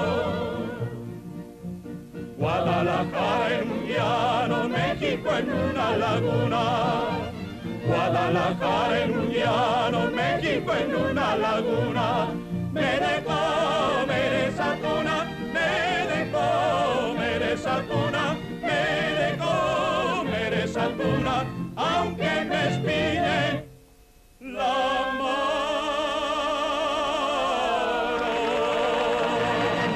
Guadalajara 2.38 3.60
en 3.60 3.72
un 3.72 3.88
llano, 3.88 4.70
México 4.70 5.30
en 5.38 5.52
una 5.52 5.98
laguna. 5.98 6.62
Guadalajara 7.88 9.04
en 9.04 9.12
un 9.20 9.30
llano, 9.30 10.12
México 10.12 10.74
en 10.74 10.96
una 10.96 11.38
laguna. 11.38 12.28
Me 12.74 12.82
de 12.82 13.24
comer 13.24 14.34
esa 14.50 14.76
tuna, 14.76 15.28
aunque 22.00 22.46
me 22.46 22.68
espine 22.70 23.66
la 24.40 25.12
mano. 25.18 25.40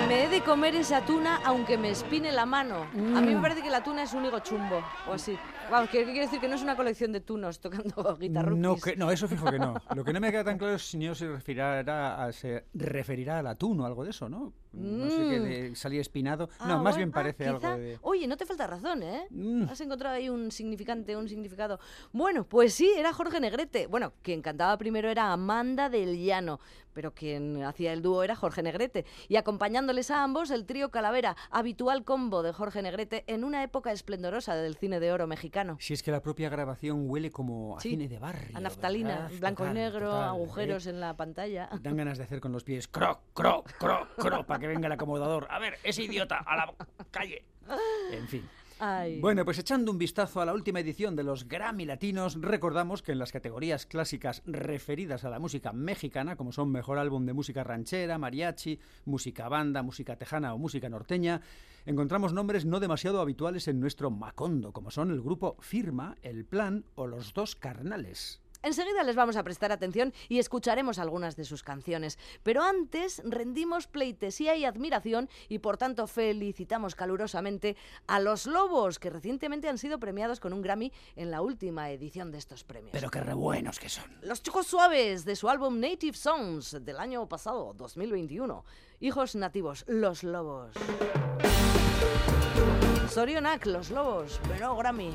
Me 0.08 0.24
he 0.24 0.30
de 0.30 0.42
comer 0.42 0.76
esa 0.76 1.02
tuna 1.02 1.39
aunque 1.46 1.78
me 1.78 1.89
espine 1.92 2.32
la 2.32 2.46
mano. 2.46 2.88
A 2.94 3.22
mí 3.22 3.34
me 3.34 3.42
parece 3.42 3.62
que 3.62 3.70
la 3.70 3.84
tuna 3.84 4.04
es 4.04 4.13
un 4.13 4.26
higo 4.26 4.39
chumbo, 4.39 4.84
o 5.08 5.13
así. 5.13 5.38
Vamos, 5.69 5.89
¿qué, 5.89 6.04
quiere 6.04 6.21
decir? 6.21 6.39
Que 6.39 6.47
no 6.47 6.56
es 6.56 6.62
una 6.62 6.76
colección 6.76 7.12
de 7.12 7.21
tunos 7.21 7.60
tocando 7.60 8.15
guitarra. 8.19 8.52
No, 8.52 8.78
que- 8.78 8.95
no, 8.95 9.12
eso 9.12 9.28
fijo 9.28 9.49
que 9.49 9.60
no. 9.60 9.76
Lo 9.95 10.04
que 10.04 10.13
no 10.13 10.19
me 10.19 10.32
queda 10.32 10.43
tan 10.43 10.58
claro 10.58 10.76
es 10.76 10.88
si 10.88 10.97
no 10.97 11.15
se 11.15 11.28
referirá 11.28 12.23
a, 12.23 12.32
se 12.32 12.65
referirá 12.73 13.39
al 13.39 13.47
atún 13.47 13.80
o 13.82 13.86
algo 13.86 14.04
de 14.04 14.12
eso, 14.12 14.30
¿no? 14.30 14.54
No 14.73 15.10
sé 15.10 15.17
qué 15.17 15.39
de 15.39 15.76
salir 15.76 15.99
espinado. 16.02 16.49
Ah, 16.60 16.67
no, 16.67 16.76
más 16.76 16.95
bueno, 16.95 16.97
bien 16.97 17.10
ah, 17.10 17.13
parece 17.13 17.47
algo 17.47 17.78
de... 17.78 17.99
Oye, 18.02 18.28
no 18.28 18.38
te 18.38 18.45
falta 18.45 18.65
razón, 18.65 19.04
¿eh? 19.04 19.28
Mm. 19.30 19.69
Has 19.69 19.80
encontrado 19.82 20.15
ahí 20.15 20.30
un 20.30 20.52
significante, 20.52 21.15
un 21.15 21.30
significado. 21.30 21.80
Bueno, 22.12 22.45
pues 22.45 22.73
sí, 22.73 22.91
era 22.97 23.13
Jorge 23.13 23.39
Negrete. 23.39 23.86
Bueno, 23.86 24.13
quien 24.23 24.41
cantaba 24.41 24.76
primero 24.78 25.10
era 25.10 25.32
Amanda 25.32 25.89
del 25.89 26.17
Llano, 26.17 26.60
pero 26.93 27.13
quien 27.13 27.63
hacía 27.63 27.93
el 27.93 28.02
dúo 28.02 28.23
era 28.23 28.36
Jorge 28.36 28.63
Negrete. 28.63 29.06
Y 29.28 29.36
acompañándoles 29.36 30.10
a 30.10 30.23
ambos, 30.23 30.49
el 30.49 30.65
trío 30.65 30.89
Calavera, 30.89 31.36
habitual 31.52 32.04
combo 32.04 32.41
de 32.41 32.52
Jorge 32.52 32.82
Negrete 32.82 33.23
en 33.28 33.43
una 33.43 33.63
época 33.63 33.91
esplendorosa 33.91 34.56
del 34.56 34.76
cine 34.76 34.99
de 34.99 35.12
oro 35.12 35.28
mexicano. 35.28 35.53
Si 35.80 35.94
es 35.94 36.04
que 36.04 36.12
la 36.12 36.22
propia 36.22 36.50
grabación 36.50 37.10
huele 37.10 37.32
como 37.32 37.78
a 37.78 37.80
Sí, 37.82 37.92
cine 37.92 38.08
de 38.08 38.20
barrio. 38.20 38.58
A 38.58 38.60
naftalina, 38.60 39.22
¿verdad? 39.30 39.39
blanco 39.39 39.63
y 39.63 39.68
Total, 39.68 39.74
negro, 39.74 40.10
total, 40.10 40.24
agujeros 40.30 40.88
¿eh? 40.88 40.89
en 40.89 41.00
la 41.00 41.16
pantalla. 41.16 41.70
Dan 41.82 41.96
ganas 41.98 42.18
de 42.18 42.24
hacer 42.26 42.39
con 42.42 42.52
los 42.52 42.63
pies 42.63 42.88
cro, 42.88 43.22
cro, 43.34 43.63
cro, 43.78 44.08
cro, 44.18 44.46
para 44.46 44.60
que 44.60 44.68
venga 44.68 44.88
el 44.88 44.94
acomodador. 44.94 45.48
A 45.50 45.60
ver, 45.60 45.78
ese 45.84 46.04
idiota, 46.04 46.39
a 46.39 46.56
la 46.56 46.74
calle. 47.12 47.46
En 48.12 48.28
fin. 48.28 48.50
Ay. 48.80 49.22
Bueno, 49.22 49.46
pues 49.46 49.60
echando 49.60 49.92
un 49.92 49.98
vistazo 49.98 50.42
a 50.42 50.46
la 50.46 50.54
última 50.54 50.80
edición 50.80 51.16
de 51.16 51.24
los 51.24 51.48
Grammy 51.48 51.86
Latinos, 51.86 52.38
recordamos 52.42 53.02
que 53.02 53.13
en 53.13 53.20
las 53.20 53.32
categorías 53.32 53.86
clásicas 53.86 54.42
referidas 54.46 55.24
a 55.24 55.30
la 55.30 55.39
música 55.39 55.72
mexicana, 55.72 56.36
como 56.36 56.52
son 56.52 56.72
Mejor 56.72 56.98
Álbum 56.98 57.26
de 57.26 57.32
Música 57.34 57.63
Ranchera, 57.63 58.18
Mariachi, 58.18 58.80
Música 59.06 59.48
Banda, 59.48 59.84
Música 59.84 60.18
Tejana 60.18 60.54
o 60.54 60.58
Música 60.58 60.89
Norteña, 60.89 61.39
encontramos 61.86 62.34
nombres 62.34 62.65
no 62.65 62.80
demasiado 62.80 63.22
habituales 63.22 63.67
en 63.67 63.80
nuestro 63.80 64.12
Macondo, 64.12 64.72
como 64.74 64.91
son 64.91 65.12
el 65.12 65.22
grupo 65.22 65.58
Firma, 65.60 66.15
El 66.22 66.46
Plan 66.46 66.86
o 66.96 67.08
Los 67.08 67.34
Dos 67.34 67.56
Carnales. 67.56 68.42
Enseguida 68.63 69.04
les 69.04 69.17
vamos 69.17 69.36
a 69.36 69.43
prestar 69.43 69.73
atención 69.73 70.13
y 70.30 70.39
escucharemos 70.39 70.97
algunas 70.97 71.36
de 71.36 71.43
sus 71.43 71.63
canciones. 71.63 72.17
Pero 72.43 72.63
antes 72.63 73.21
rendimos 73.26 73.88
pleitesía 73.88 74.56
y 74.56 74.63
admiración 74.63 75.30
y 75.49 75.60
por 75.60 75.78
tanto 75.78 76.08
felicitamos 76.08 76.95
calurosamente 76.95 77.76
a 78.08 78.21
los 78.21 78.45
Lobos, 78.45 78.99
que 78.99 79.10
recientemente 79.10 79.67
han 79.67 79.78
sido 79.78 79.99
premiados 79.99 80.39
con 80.39 80.54
un 80.54 80.62
Grammy 80.62 80.93
en 81.17 81.30
la 81.30 81.41
última 81.41 81.91
edición 81.91 82.32
de 82.32 82.38
estos 82.38 82.63
premios. 82.63 82.93
Pero 82.93 83.12
qué 83.12 83.19
re 83.19 83.34
buenos 83.34 83.80
que 83.80 83.89
son. 83.89 84.06
Los 84.21 84.41
Chicos 84.41 84.67
Suaves 84.67 85.26
de 85.26 85.36
su 85.36 85.49
álbum 85.49 85.80
Native 85.82 86.15
Songs 86.15 86.78
del 86.86 86.99
año 86.99 87.28
pasado, 87.28 87.73
2021. 87.73 88.63
Hijos 89.02 89.36
nativos, 89.36 89.84
Los 89.88 90.23
Lobos. 90.23 90.71
Sorionak, 93.10 93.65
Los 93.65 93.91
Lobos, 93.91 94.39
pero 94.47 94.78
Grammy. 94.78 95.12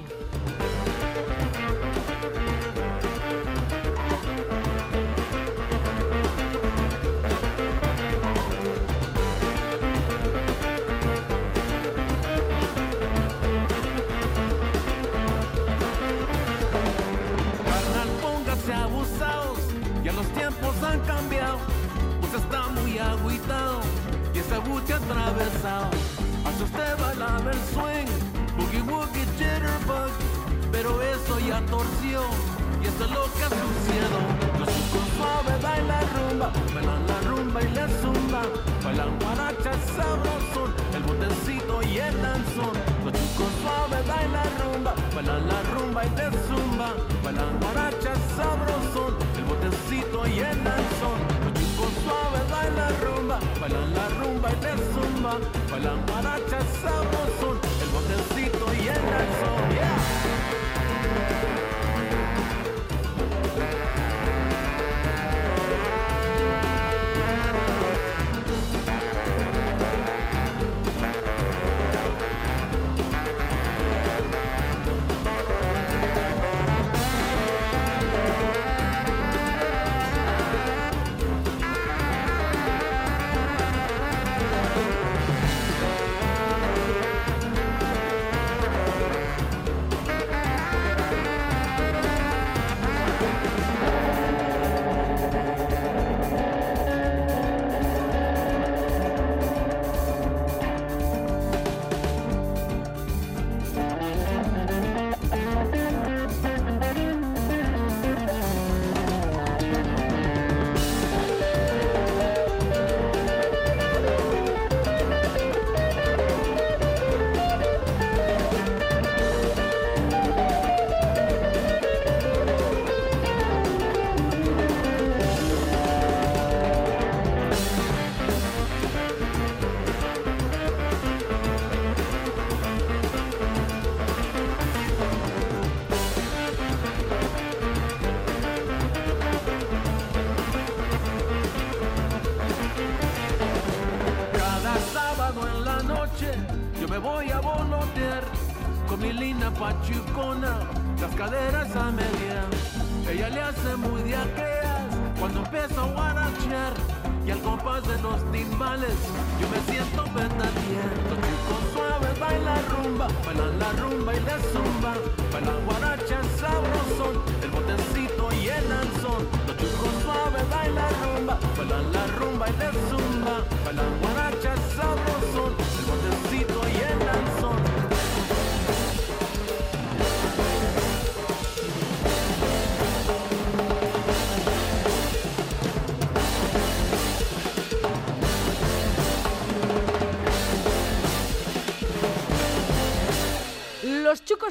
Y 41.83 41.99
el 41.99 42.23
danzón. 42.23 42.75
Los 43.05 43.13
chicos 43.13 43.51
suaves 43.63 44.07
bailan 44.07 44.51
rumba, 44.61 44.95
bailan 45.15 45.49
la 45.49 45.63
rumba 45.75 46.05
y 46.05 46.11
la 46.17 46.31
zumba, 46.47 46.89
bailan 47.25 47.61
guaracha 47.61 48.15
sabrosón, 48.37 49.15
el 49.37 49.45
botecito 49.45 50.27
y 50.27 50.39
el 50.41 50.65
danzón. 50.65 51.19
Los 51.45 51.55
chicos 51.55 51.93
suaves 52.05 52.45
bailan 52.51 52.95
rumba, 53.05 53.39
bailan 53.61 53.95
la 53.95 54.09
rumba 54.21 54.49
y 54.51 54.61
la 54.65 54.77
zumba, 54.93 55.39
bailan 55.71 56.07
guaracha 56.07 56.59
sabrosón, 56.83 57.57
el 57.83 57.89
botecito 57.97 58.65
y 58.75 58.89
el 58.89 59.03
danzón. 59.13 59.59
Yeah. 59.79 60.38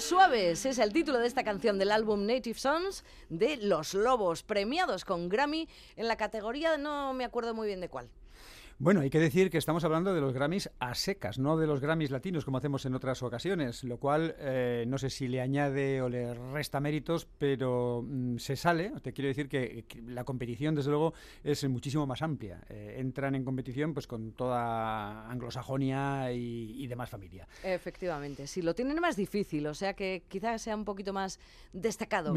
Suaves 0.08 0.66
es 0.66 0.80
el 0.80 0.94
título 0.94 1.20
de 1.20 1.28
esta 1.28 1.44
canción 1.44 1.78
del 1.78 1.92
álbum 1.92 2.26
Native 2.26 2.58
Sons 2.58 3.04
de 3.28 3.58
Los 3.58 3.94
Lobos, 3.94 4.42
premiados 4.42 5.04
con 5.04 5.28
Grammy 5.28 5.68
en 5.98 6.08
la 6.08 6.16
categoría, 6.16 6.78
no 6.78 7.14
me 7.14 7.26
acuerdo 7.26 7.54
muy 7.54 7.68
bien 7.68 7.82
de 7.82 7.90
cuál. 7.90 8.10
Bueno, 8.80 9.02
hay 9.02 9.10
que 9.10 9.20
decir 9.20 9.50
que 9.50 9.58
estamos 9.58 9.84
hablando 9.86 10.14
de 10.14 10.22
los 10.22 10.34
Grammys 10.34 10.70
a 10.78 10.94
secas, 10.94 11.40
no 11.40 11.58
de 11.58 11.66
los 11.66 11.82
Grammys 11.82 12.12
latinos 12.12 12.46
como 12.46 12.60
hacemos 12.60 12.86
en 12.86 12.94
otras 12.94 13.24
ocasiones, 13.24 13.84
lo 13.84 13.98
cual 13.98 14.36
eh, 14.38 14.86
no 14.88 15.00
sé 15.00 15.10
si 15.10 15.28
le 15.28 15.42
añade 15.42 16.00
o 16.04 16.10
le 16.10 16.36
resta 16.54 16.80
méritos, 16.80 17.28
pero 17.40 18.06
mm, 18.08 18.38
se 18.38 18.56
sale. 18.56 18.94
Te 19.02 19.14
quiero 19.14 19.30
decir 19.30 19.50
que, 19.50 19.86
que 19.88 20.00
la 20.04 20.24
competición, 20.26 20.76
desde 20.76 20.92
luego, 20.92 21.16
es 21.44 21.68
muchísimo 21.68 22.06
más 22.06 22.22
amplia. 22.22 22.62
Eh, 22.70 22.98
entran 23.00 23.34
en 23.34 23.44
competición 23.44 23.96
pues 23.96 24.06
con 24.06 24.34
toda 24.34 25.28
anglosajonia 25.28 26.32
y, 26.32 26.76
y 26.78 26.86
demás 26.86 27.10
familia. 27.10 27.48
Efectivamente, 27.64 28.46
sí, 28.46 28.62
lo 28.62 28.76
tienen 28.76 29.00
más 29.00 29.16
difícil, 29.16 29.66
o 29.66 29.74
sea 29.74 29.96
que 29.96 30.22
quizás 30.28 30.62
sea 30.62 30.76
un 30.76 30.86
poquito 30.86 31.14
más 31.14 31.40
destacado 31.74 32.32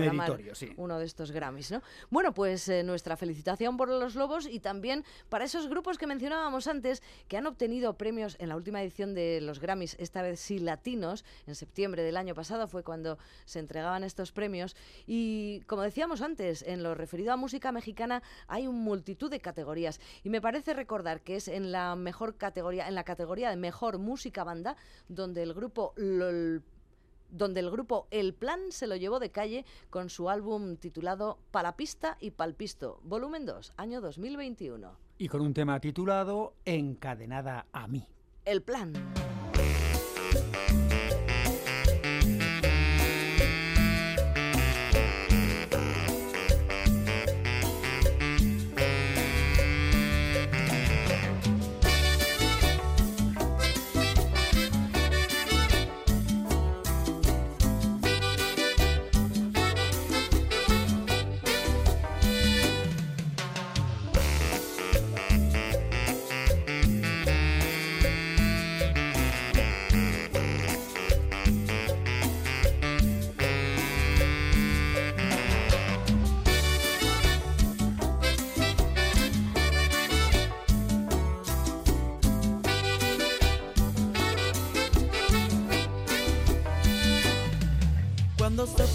sí. 0.54 0.72
uno 0.78 0.98
de 0.98 1.04
estos 1.04 1.32
Grammys, 1.32 1.70
¿no? 1.70 1.82
Bueno, 2.08 2.32
pues 2.32 2.66
eh, 2.70 2.82
nuestra 2.82 3.18
felicitación 3.18 3.76
por 3.76 3.90
los 3.90 4.14
Lobos 4.14 4.46
y 4.50 4.60
también 4.60 5.04
para 5.28 5.44
esos 5.44 5.68
grupos 5.68 5.98
que 5.98 6.06
mencionábamos 6.30 6.68
antes 6.68 7.02
que 7.26 7.36
han 7.36 7.48
obtenido 7.48 7.94
premios 7.94 8.36
en 8.38 8.50
la 8.50 8.54
última 8.54 8.80
edición 8.80 9.14
de 9.14 9.40
los 9.40 9.58
Grammys, 9.58 9.96
esta 9.98 10.22
vez 10.22 10.38
sí 10.38 10.60
latinos, 10.60 11.24
en 11.48 11.56
septiembre 11.56 12.04
del 12.04 12.16
año 12.16 12.36
pasado 12.36 12.68
fue 12.68 12.84
cuando 12.84 13.18
se 13.46 13.58
entregaban 13.58 14.04
estos 14.04 14.30
premios 14.30 14.76
y 15.08 15.62
como 15.66 15.82
decíamos 15.82 16.22
antes, 16.22 16.62
en 16.62 16.84
lo 16.84 16.94
referido 16.94 17.32
a 17.32 17.36
música 17.36 17.72
mexicana 17.72 18.22
hay 18.46 18.68
un 18.68 18.78
multitud 18.78 19.28
de 19.28 19.40
categorías 19.40 19.98
y 20.22 20.30
me 20.30 20.40
parece 20.40 20.72
recordar 20.72 21.22
que 21.22 21.34
es 21.34 21.48
en 21.48 21.72
la 21.72 21.96
mejor 21.96 22.36
categoría, 22.36 22.86
en 22.86 22.94
la 22.94 23.02
categoría 23.02 23.50
de 23.50 23.56
mejor 23.56 23.98
música 23.98 24.44
banda, 24.44 24.76
donde 25.08 25.42
el 25.42 25.52
grupo 25.52 25.94
donde 27.28 27.58
el 27.58 27.72
grupo 27.72 28.06
El 28.12 28.34
Plan 28.34 28.70
se 28.70 28.86
lo 28.86 28.94
llevó 28.94 29.18
de 29.18 29.32
calle 29.32 29.64
con 29.88 30.10
su 30.10 30.30
álbum 30.30 30.76
titulado 30.76 31.40
Palapista 31.50 32.16
y 32.20 32.30
Palpisto, 32.30 33.00
volumen 33.02 33.46
2, 33.46 33.72
año 33.76 34.00
2021. 34.00 35.09
Y 35.20 35.28
con 35.28 35.42
un 35.42 35.52
tema 35.52 35.78
titulado 35.80 36.54
Encadenada 36.64 37.66
a 37.74 37.86
mí. 37.86 38.06
El 38.46 38.62
Plan. 38.62 38.94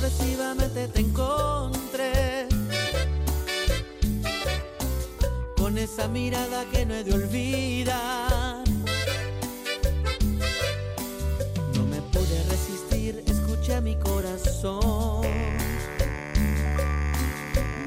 Sorpresivamente 0.06 0.88
te 0.90 1.00
encontré 1.00 2.48
con 5.58 5.78
esa 5.78 6.08
mirada 6.08 6.66
que 6.72 6.86
no 6.86 6.94
he 6.94 7.04
de 7.04 7.14
olvidar. 7.14 8.64
No 11.74 11.86
me 11.86 12.02
pude 12.14 12.44
resistir, 12.50 13.24
escuché 13.26 13.76
a 13.76 13.82
mi 13.82 13.96
corazón. 13.96 15.22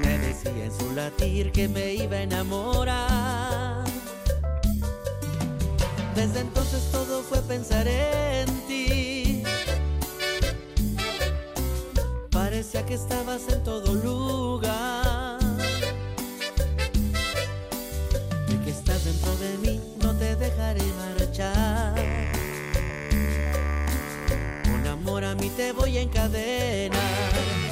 Me 0.02 0.18
decía 0.18 0.64
en 0.64 0.72
su 0.72 0.92
latir 0.94 1.52
que 1.52 1.68
me 1.68 1.94
iba 1.94 2.16
a 2.16 2.22
enamorar. 2.22 3.84
Desde 6.16 6.40
entonces 6.40 6.82
todo 6.90 7.22
fue 7.22 7.40
pensar 7.42 7.86
en 7.86 8.48
ti. 8.66 8.97
Parecía 12.70 12.86
que 12.86 13.02
estabas 13.02 13.48
en 13.48 13.64
todo 13.64 13.94
lugar. 13.94 15.38
De 18.46 18.60
que 18.62 18.70
estás 18.70 19.06
dentro 19.06 19.34
de 19.38 19.56
mí, 19.56 19.80
no 20.02 20.14
te 20.14 20.36
dejaré 20.36 20.82
marchar. 20.92 21.94
Con 24.64 24.86
amor 24.86 25.24
a 25.24 25.34
mí 25.34 25.48
te 25.56 25.72
voy 25.72 25.96
a 25.96 26.02
encadenar. 26.02 27.67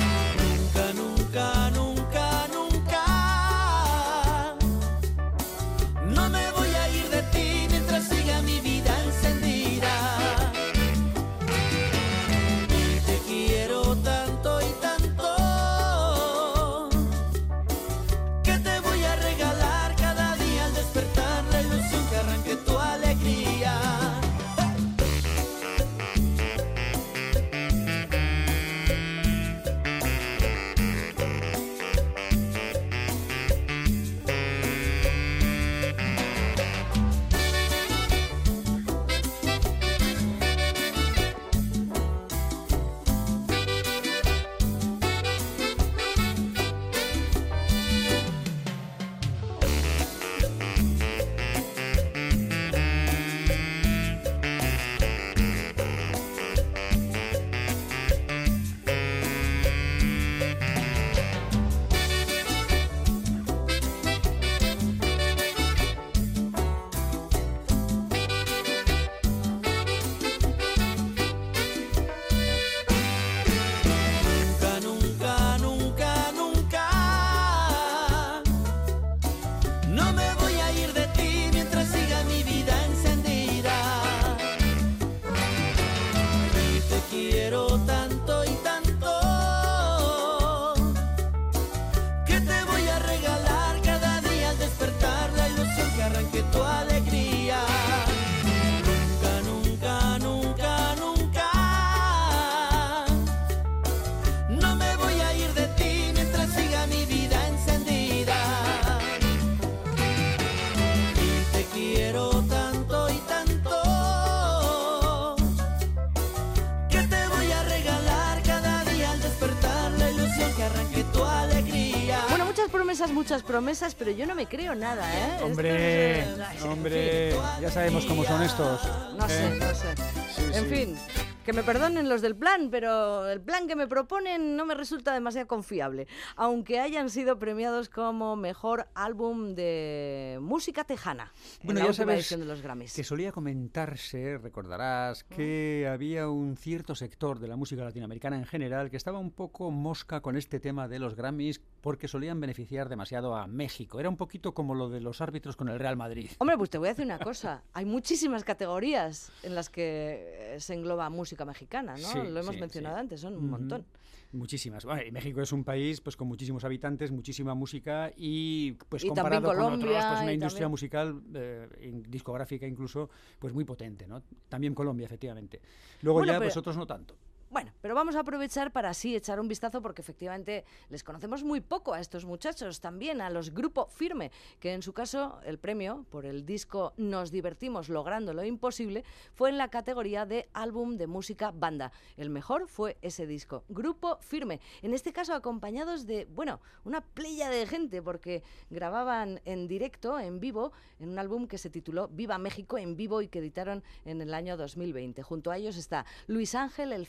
Muchas 123.37 123.51
promesas, 123.51 123.95
pero 123.95 124.11
yo 124.13 124.25
no 124.27 124.35
me 124.35 124.47
creo 124.47 124.75
nada, 124.75 125.05
¿eh? 125.15 125.43
Hombre, 125.45 126.21
es, 126.21 126.63
en 126.65 126.71
hombre, 126.71 127.33
ya 127.61 127.71
sabemos 127.71 128.07
cómo 128.07 128.25
son 128.25 128.43
estos. 128.43 128.81
No 129.19 129.29
sé, 129.29 129.47
¿eh? 129.47 129.59
no 129.61 129.75
sé. 129.75 129.95
Sí, 130.35 130.43
en 130.55 130.65
sí. 130.65 130.75
fin, 130.75 130.97
Que 131.45 131.53
me 131.53 131.63
perdonen 131.63 132.09
los 132.09 132.23
del 132.23 132.35
plan, 132.35 132.71
pero 132.71 133.29
el 133.29 133.41
plan 133.43 133.69
que 133.69 133.77
me 133.77 133.87
proponen 133.87 134.57
no 134.57 134.65
me 134.65 134.75
resulta 134.75 135.13
demasiado 135.13 135.47
confiable, 135.47 136.09
aunque 136.35 136.81
hayan 136.81 137.11
sido 137.11 137.39
premiados 137.39 137.89
como 137.91 138.37
mejor 138.37 138.89
álbum 138.95 139.55
de 139.55 140.39
música 140.41 140.85
tejana 140.85 141.33
en 141.61 141.67
Bueno, 141.67 141.81
la 141.81 141.87
ya 141.87 141.93
sabes 141.93 142.17
edición 142.17 142.41
de 142.41 142.47
los 142.47 142.63
Grammys. 142.63 142.95
que 142.95 143.05
solía 143.05 143.33
comentarse, 143.33 144.39
recordarás, 144.39 145.25
que 145.25 145.87
había 145.93 146.29
un 146.29 146.57
cierto 146.57 146.95
sector 146.95 147.39
de 147.39 147.49
la 147.49 147.57
música 147.57 147.85
latinoamericana 147.85 148.37
en 148.39 148.47
general 148.47 148.91
que 148.91 148.97
estaba 148.97 149.19
un 149.19 149.31
poco 149.31 149.71
mosca 149.71 150.21
con 150.23 150.37
este 150.37 150.59
tema 150.59 150.89
de 150.89 150.99
los 150.99 151.15
Grammys 151.15 151.61
porque 151.87 152.09
solían 152.09 152.41
beneficiar 152.41 152.89
demasiado 152.89 153.37
a 153.37 153.47
México. 153.47 154.01
Era 154.01 154.09
un 154.09 154.17
poquito 154.17 154.53
como 154.53 154.75
lo 154.75 154.89
de 154.89 154.99
los 155.01 155.21
árbitros 155.21 155.55
con 155.55 155.69
el 155.69 155.79
Real 155.79 155.97
Madrid. 155.97 156.29
Hombre, 156.39 156.59
pues 156.59 156.69
te 156.69 156.79
voy 156.79 156.89
a 156.89 156.91
decir 156.91 157.05
una 157.05 157.21
cosa. 157.21 157.63
Hay 157.75 157.85
muchísimas 157.85 158.43
categorías 158.43 159.31
en 159.45 159.55
las 159.55 159.71
que 159.71 160.55
eh, 160.57 160.61
se 160.61 160.75
engloba 160.75 161.09
música 161.11 161.45
mexicana, 161.45 161.93
¿no? 161.93 161.99
Sí, 162.09 162.19
Lo 162.29 162.41
hemos 162.41 162.57
sí, 162.57 162.61
mencionado 162.61 162.97
sí. 162.97 163.01
antes, 163.03 163.21
son 163.21 163.37
un 163.37 163.51
montón. 163.51 163.87
Muchísimas. 164.33 164.85
Bueno, 164.85 165.01
y 165.07 165.13
México 165.13 165.41
es 165.41 165.53
un 165.53 165.63
país 165.63 166.01
pues 166.01 166.17
con 166.17 166.27
muchísimos 166.27 166.65
habitantes, 166.65 167.13
muchísima 167.13 167.55
música 167.55 168.11
y 168.17 168.73
pues 168.89 169.05
Y 169.05 169.07
también 169.15 169.43
comparado 169.43 169.47
con 169.47 169.57
otros, 169.57 169.65
Colombia 169.85 170.09
pues 170.11 170.23
una 170.23 170.33
industria 170.33 170.65
también- 170.65 170.71
musical 170.73 171.23
eh, 171.35 172.03
discográfica 172.09 172.67
incluso 172.67 173.11
pues 173.39 173.55
muy 173.55 173.65
potente, 173.65 174.09
¿no? 174.09 174.25
También 174.49 174.75
Colombia, 174.75 175.07
efectivamente. 175.07 175.61
Luego 176.03 176.19
Bueno, 176.19 176.33
ya 176.33 176.39
pues 176.41 176.49
pero- 176.53 176.61
otros 176.63 176.77
no 176.77 176.85
tanto. 176.85 177.17
Bueno, 177.49 177.73
pero 177.81 177.95
vamos 177.95 178.17
a 178.17 178.21
aprovechar 178.21 178.73
para 178.73 178.91
así 178.91 179.15
echar 179.15 179.39
un 179.39 179.47
vistazo 179.47 179.81
porque 179.81 180.03
efectivamente 180.03 180.65
les 180.89 181.05
conocemos 181.05 181.45
muy 181.45 181.61
poco 181.61 181.95
a 181.95 182.01
estos 182.01 182.25
muchachos, 182.25 182.81
también 182.81 183.21
a 183.21 183.31
los 183.31 183.55
Grupo 183.55 183.87
Firme, 183.87 184.33
que 184.59 184.75
en 184.75 184.83
su 184.83 184.93
caso 184.93 185.39
el 185.45 185.57
premio 185.57 186.05
por 186.11 186.27
el 186.27 186.45
disco 186.45 186.93
Nos 186.97 187.31
divertimos 187.31 187.89
logrando 187.89 188.35
lo 188.35 188.45
imposible 188.45 189.05
fue 189.33 189.51
en 189.51 189.59
la 189.59 189.69
categoría 189.69 190.27
de 190.27 190.49
álbum 190.55 190.97
de 190.97 191.07
música 191.07 191.53
banda. 191.53 191.93
El 192.17 192.31
mejor 192.31 192.67
fue 192.67 192.99
ese 193.01 193.29
disco, 193.29 193.63
Grupo 193.69 194.19
Firme, 194.21 194.61
en 194.83 194.93
este 194.93 195.13
caso 195.13 195.33
acompañados 195.33 196.05
de, 196.05 196.25
bueno, 196.25 196.61
una 196.85 197.01
playa 197.01 197.49
de 197.49 197.65
gente 197.67 198.03
porque 198.03 198.43
grababan 198.71 199.41
en 199.45 199.69
directo, 199.69 200.19
en 200.19 200.41
vivo, 200.41 200.73
en 200.99 201.11
un 201.11 201.19
álbum 201.21 201.47
que 201.47 201.59
se 201.59 201.71
tituló 201.71 202.09
Viva 202.09 202.39
México 202.39 202.77
en 202.77 202.97
vivo 202.97 203.23
y 203.23 203.29
que 203.29 203.39
editaron 203.39 203.85
en 204.05 204.21
el 204.21 204.35
año 204.35 204.57
2020. 204.57 205.23
Junto 205.23 205.53
a 205.53 205.59
ellos 205.59 205.77
está 205.77 206.05
Luis 206.27 206.57
Ángel 206.57 206.93
el 206.93 207.07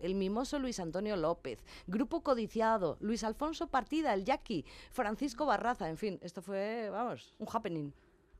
El 0.00 0.14
mimoso 0.16 0.58
Luis 0.58 0.80
Antonio 0.80 1.16
López, 1.16 1.60
Grupo 1.86 2.22
Codiciado, 2.22 2.96
Luis 3.00 3.22
Alfonso 3.22 3.68
Partida, 3.68 4.12
el 4.12 4.24
Jackie, 4.24 4.64
Francisco 4.90 5.46
Barraza, 5.46 5.88
en 5.88 5.96
fin, 5.96 6.18
esto 6.22 6.42
fue, 6.42 6.88
vamos, 6.90 7.32
un 7.38 7.46
happening. 7.52 7.92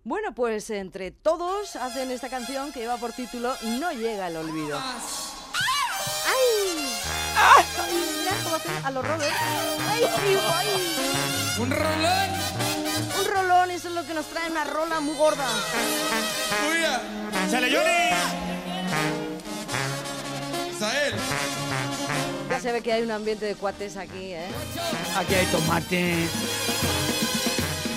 Bueno, 0.04 0.34
pues 0.34 0.68
entre 0.70 1.12
todos 1.12 1.76
hacen 1.76 2.10
esta 2.10 2.28
canción 2.28 2.72
que 2.72 2.80
lleva 2.80 2.96
por 2.96 3.12
título 3.12 3.54
No 3.78 3.92
llega 3.92 4.26
el 4.26 4.36
olvido. 4.36 4.76
¡Ay! 4.76 5.04
¡Ay! 7.36 7.64
Mira 8.18 8.32
cómo 8.42 8.56
hacen 8.56 8.84
a 8.84 8.90
los 8.90 9.06
rollers. 9.06 9.36
¡Ay, 9.88 10.02
ay! 10.04 10.66
Un 11.60 11.70
rolón. 11.70 12.30
Un 13.20 13.26
rolón, 13.32 13.70
eso 13.70 13.88
es 13.88 13.94
lo 13.94 14.04
que 14.04 14.14
nos 14.14 14.26
trae 14.26 14.50
una 14.50 14.64
rola 14.64 14.98
muy 14.98 15.14
gorda. 15.14 15.46
Uya. 16.68 17.00
¡Sale 17.48 17.70
Johnny! 17.70 18.51
Se 22.62 22.70
ve 22.70 22.80
que 22.80 22.92
hay 22.92 23.02
un 23.02 23.10
ambiente 23.10 23.44
de 23.44 23.56
cuates 23.56 23.96
aquí, 23.96 24.34
¿eh? 24.34 24.46
Aquí 25.16 25.34
hay 25.34 25.46
tomate. 25.46 26.28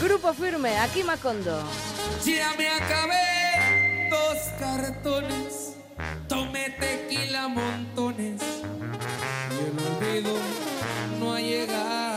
Grupo 0.01 0.33
firme, 0.33 0.75
aquí 0.79 1.03
Macondo. 1.03 1.61
Ya 2.25 2.51
me 2.57 2.67
acabé 2.69 4.09
dos 4.09 4.37
cartones. 4.59 5.75
Tomé 6.27 6.71
tequila 6.79 7.47
montones. 7.47 8.41
Y 9.51 9.65
el 9.65 9.77
olvido 9.85 10.33
no 11.19 11.33
ha 11.35 11.39
llegado. 11.39 12.14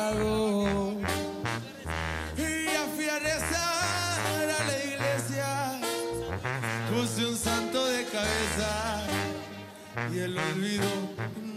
Y 10.13 10.19
el 10.19 10.39
olvido 10.39 10.87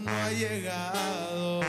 no 0.04 0.10
ha 0.10 0.30
llegado. 0.30 1.60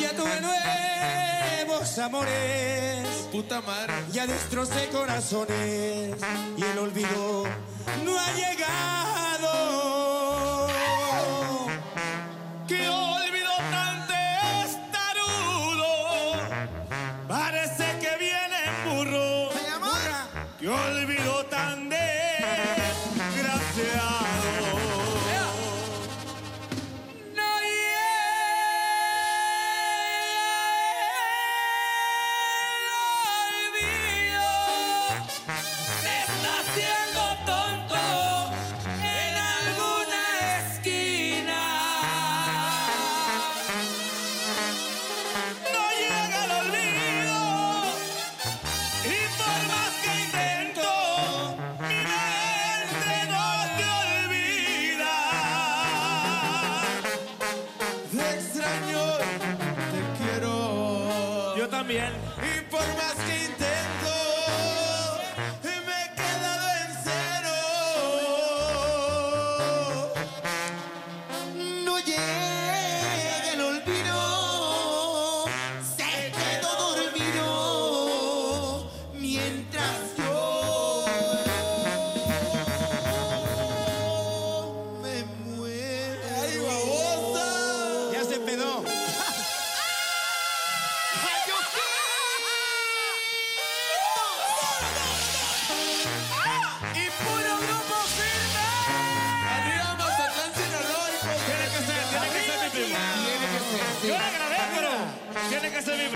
Ya 0.00 0.10
tuve 0.16 0.40
nuevos 0.40 1.98
amores, 1.98 3.06
puta 3.32 3.60
madre, 3.60 3.94
ya 4.12 4.26
destrocé 4.26 4.88
corazones 4.88 6.16
y 6.56 6.62
el 6.62 6.78
olvido 6.78 7.44
no 8.04 8.18
ha 8.18 8.32
llegado. 8.32 10.19
Ser. 105.82 106.10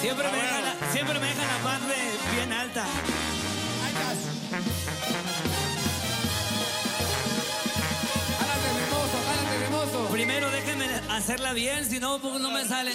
Siempre 0.00 0.30
me, 0.30 0.36
dejan 0.36 0.62
la, 0.62 0.92
siempre 0.92 1.18
me 1.18 1.26
dejan 1.26 1.46
la 1.46 1.58
parte 1.70 1.94
bien 2.34 2.52
alta. 2.52 2.84
Primero 10.12 10.50
déjenme 10.50 10.86
hacerla 11.10 11.52
bien, 11.52 11.84
si 11.84 11.98
no, 11.98 12.18
pues 12.20 12.40
no 12.40 12.50
me 12.50 12.64
sale. 12.64 12.92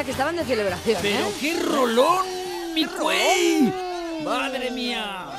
¿Cómo 0.00 0.06
se 0.06 0.12
les 0.12 0.26
nota 0.26 0.32
que 0.32 0.32
estaban 0.32 0.36
de 0.36 0.44
celebración? 0.44 0.98
Pero 1.02 1.26
eh? 1.26 1.34
qué 1.40 1.60
rolón, 1.60 2.26
mi 2.74 2.86
cuey. 2.86 3.72
Madre 4.24 4.70
mía. 4.70 5.29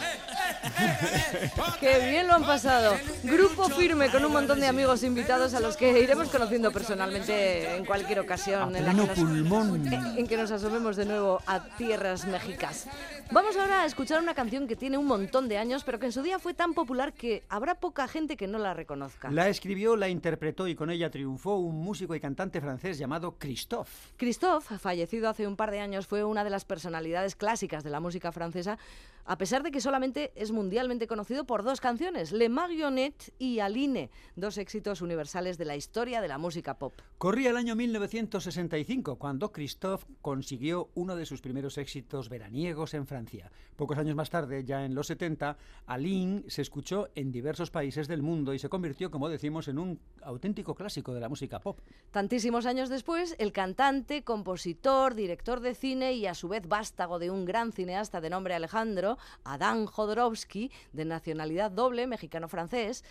Qué 1.80 2.10
bien 2.10 2.28
lo 2.28 2.36
han 2.36 2.44
pasado. 2.44 2.96
Grupo 3.24 3.70
firme 3.70 4.10
con 4.10 4.24
un 4.26 4.32
montón 4.32 4.60
de 4.60 4.68
amigos 4.68 5.04
invitados 5.04 5.54
a 5.54 5.60
los 5.60 5.78
que 5.78 6.00
iremos 6.00 6.30
conociendo 6.30 6.72
personalmente 6.72 7.76
en 7.76 7.86
cualquier 7.86 8.20
ocasión 8.20 8.76
A 8.76 8.78
en, 8.78 8.86
la 8.86 8.92
que 8.92 8.98
nos, 8.98 9.10
pulmón. 9.10 9.88
en 10.18 10.28
que 10.28 10.38
nos 10.38 10.52
asomemos 10.52 10.96
de 10.96 11.06
nuevo 11.06 11.42
a 11.48 11.66
tierras 11.78 12.26
mexicas. 12.26 12.88
Vamos 13.32 13.56
ahora 13.56 13.84
a 13.84 13.86
escuchar 13.86 14.22
una 14.22 14.34
canción 14.34 14.68
que 14.68 14.76
tiene 14.76 14.98
un 14.98 15.06
montón 15.06 15.48
de 15.48 15.58
años, 15.58 15.84
pero 15.84 16.00
que 16.00 16.08
en 16.08 16.12
su 16.12 16.22
día 16.22 16.38
fue 16.38 16.54
tan 16.54 16.74
popular 16.74 17.14
que 17.14 17.44
habrá 17.50 17.76
poca 17.76 18.08
gente 18.08 18.36
que 18.36 18.48
no 18.48 18.58
la 18.58 18.74
reconozca. 18.74 19.32
La 19.32 19.48
escribió, 19.48 19.96
la 19.96 20.10
interpretó 20.10 20.68
y 20.68 20.76
con 20.76 20.90
ella 20.90 21.10
triunfó 21.10 21.56
un 21.56 21.82
músico 21.82 22.14
y 22.14 22.20
cantante 22.20 22.60
francés 22.60 22.98
llamado 22.98 23.36
Christophe. 23.38 23.92
Christophe, 24.18 24.78
fallecido 24.78 25.30
hace 25.30 25.48
un 25.48 25.56
par 25.56 25.72
de 25.72 25.80
años, 25.80 26.08
fue 26.08 26.24
una 26.24 26.44
de 26.44 26.50
las 26.50 26.66
personalidades 26.66 27.36
clásicas 27.36 27.84
de 27.84 27.90
la 27.90 28.00
música 28.00 28.32
francesa, 28.32 28.78
a 29.26 29.38
pesar 29.38 29.64
de 29.64 29.72
que 29.72 29.82
solamente 29.82 30.32
es 30.36 30.52
mundialmente 30.52 31.08
conocido 31.08 31.46
por 31.46 31.64
dos 31.64 31.82
canciones, 31.82 32.32
Le 32.32 32.50
Marionnette 32.50 33.34
y 33.40 33.60
Aline, 33.60 34.10
dos 34.36 34.58
éxitos 34.58 35.02
universales 35.02 35.58
de 35.58 35.66
la 35.66 35.76
historia 35.76 36.22
de 36.22 36.28
la 36.28 36.38
música 36.38 36.78
pop. 36.78 36.94
Corría 37.18 37.52
el 37.52 37.58
año 37.58 37.76
1965 37.76 39.18
cuando 39.18 39.52
Christophe 39.52 40.06
consiguió 40.22 40.90
uno 40.96 41.16
de 41.16 41.26
sus 41.26 41.42
primeros 41.42 41.78
éxitos 41.78 42.30
veraniegos 42.30 42.94
en 42.94 43.06
Francia. 43.06 43.52
Pocos 43.76 43.98
años 43.98 44.16
más 44.16 44.30
tarde, 44.30 44.64
ya 44.64 44.86
en 44.86 44.96
los 44.96 45.08
70, 45.08 45.58
Aline 45.86 46.44
se 46.48 46.62
escuchó 46.62 47.10
en 47.16 47.32
diversos 47.32 47.72
países 47.72 48.08
del 48.08 48.22
mundo 48.22 48.54
y 48.54 48.60
se 48.60 48.70
convirtió, 48.70 49.12
como 49.12 49.30
decimos, 49.30 49.68
en 49.68 49.80
un 49.80 50.00
auténtico 50.22 50.76
clásico 50.76 51.14
de 51.14 51.20
la 51.20 51.30
música 51.30 51.60
pop. 51.60 51.80
Tantísimos 52.12 52.66
años 52.66 52.90
después, 52.90 53.36
el 53.40 53.52
cantante, 53.52 54.24
compositor, 54.24 55.16
director 55.16 55.60
de 55.60 55.76
cine 55.76 56.14
y 56.14 56.26
a 56.26 56.34
su 56.34 56.48
vez 56.48 56.68
vástago 56.68 57.20
de 57.20 57.32
un 57.32 57.46
gran 57.46 57.72
cineasta 57.72 58.22
de 58.22 58.30
nombre 58.30 58.54
Alejandro, 58.54 59.11
Adán 59.44 59.86
Jodorowsky, 59.86 60.72
de 60.94 61.06
nacionalidad 61.06 61.72
doble, 61.72 62.08
mexicano-francés, 62.08 63.04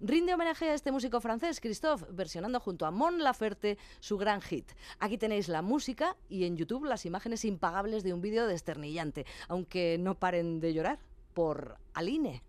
rinde 0.00 0.34
homenaje 0.34 0.68
a 0.70 0.74
este 0.74 0.92
músico 0.92 1.20
francés, 1.20 1.60
Christophe, 1.60 2.06
versionando 2.10 2.60
junto 2.60 2.86
a 2.86 2.90
Mon 2.90 3.22
Laferte 3.22 3.78
su 4.00 4.18
gran 4.18 4.40
hit. 4.40 4.72
Aquí 4.98 5.18
tenéis 5.18 5.48
la 5.48 5.62
música 5.62 6.16
y 6.28 6.44
en 6.44 6.56
YouTube 6.56 6.84
las 6.84 7.06
imágenes 7.06 7.44
impagables 7.44 8.02
de 8.02 8.12
un 8.12 8.20
vídeo 8.20 8.46
desternillante, 8.46 9.26
aunque 9.48 9.96
no 9.98 10.14
paren 10.14 10.60
de 10.60 10.74
llorar 10.74 10.98
por 11.32 11.78
Aline. 11.94 12.42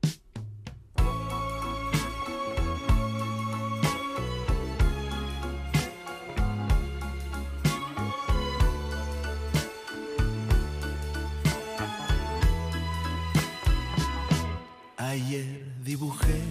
Ayer 15.16 15.64
dibujé 15.82 16.42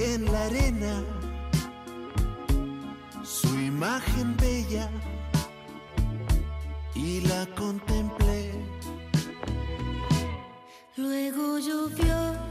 en 0.00 0.24
la 0.24 0.46
arena 0.46 1.04
su 3.22 3.46
imagen 3.56 4.36
bella 4.36 4.90
y 6.96 7.20
la 7.20 7.46
contemplé. 7.54 8.50
Luego 10.96 11.60
llovió 11.60 12.49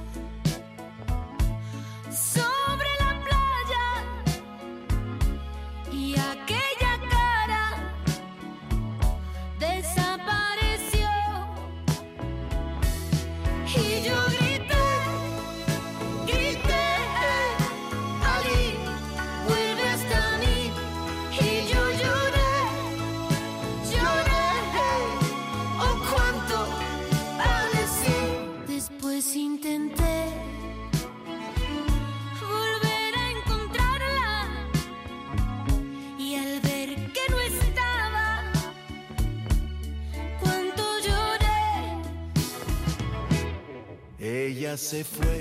se 44.90 45.04
fue 45.04 45.39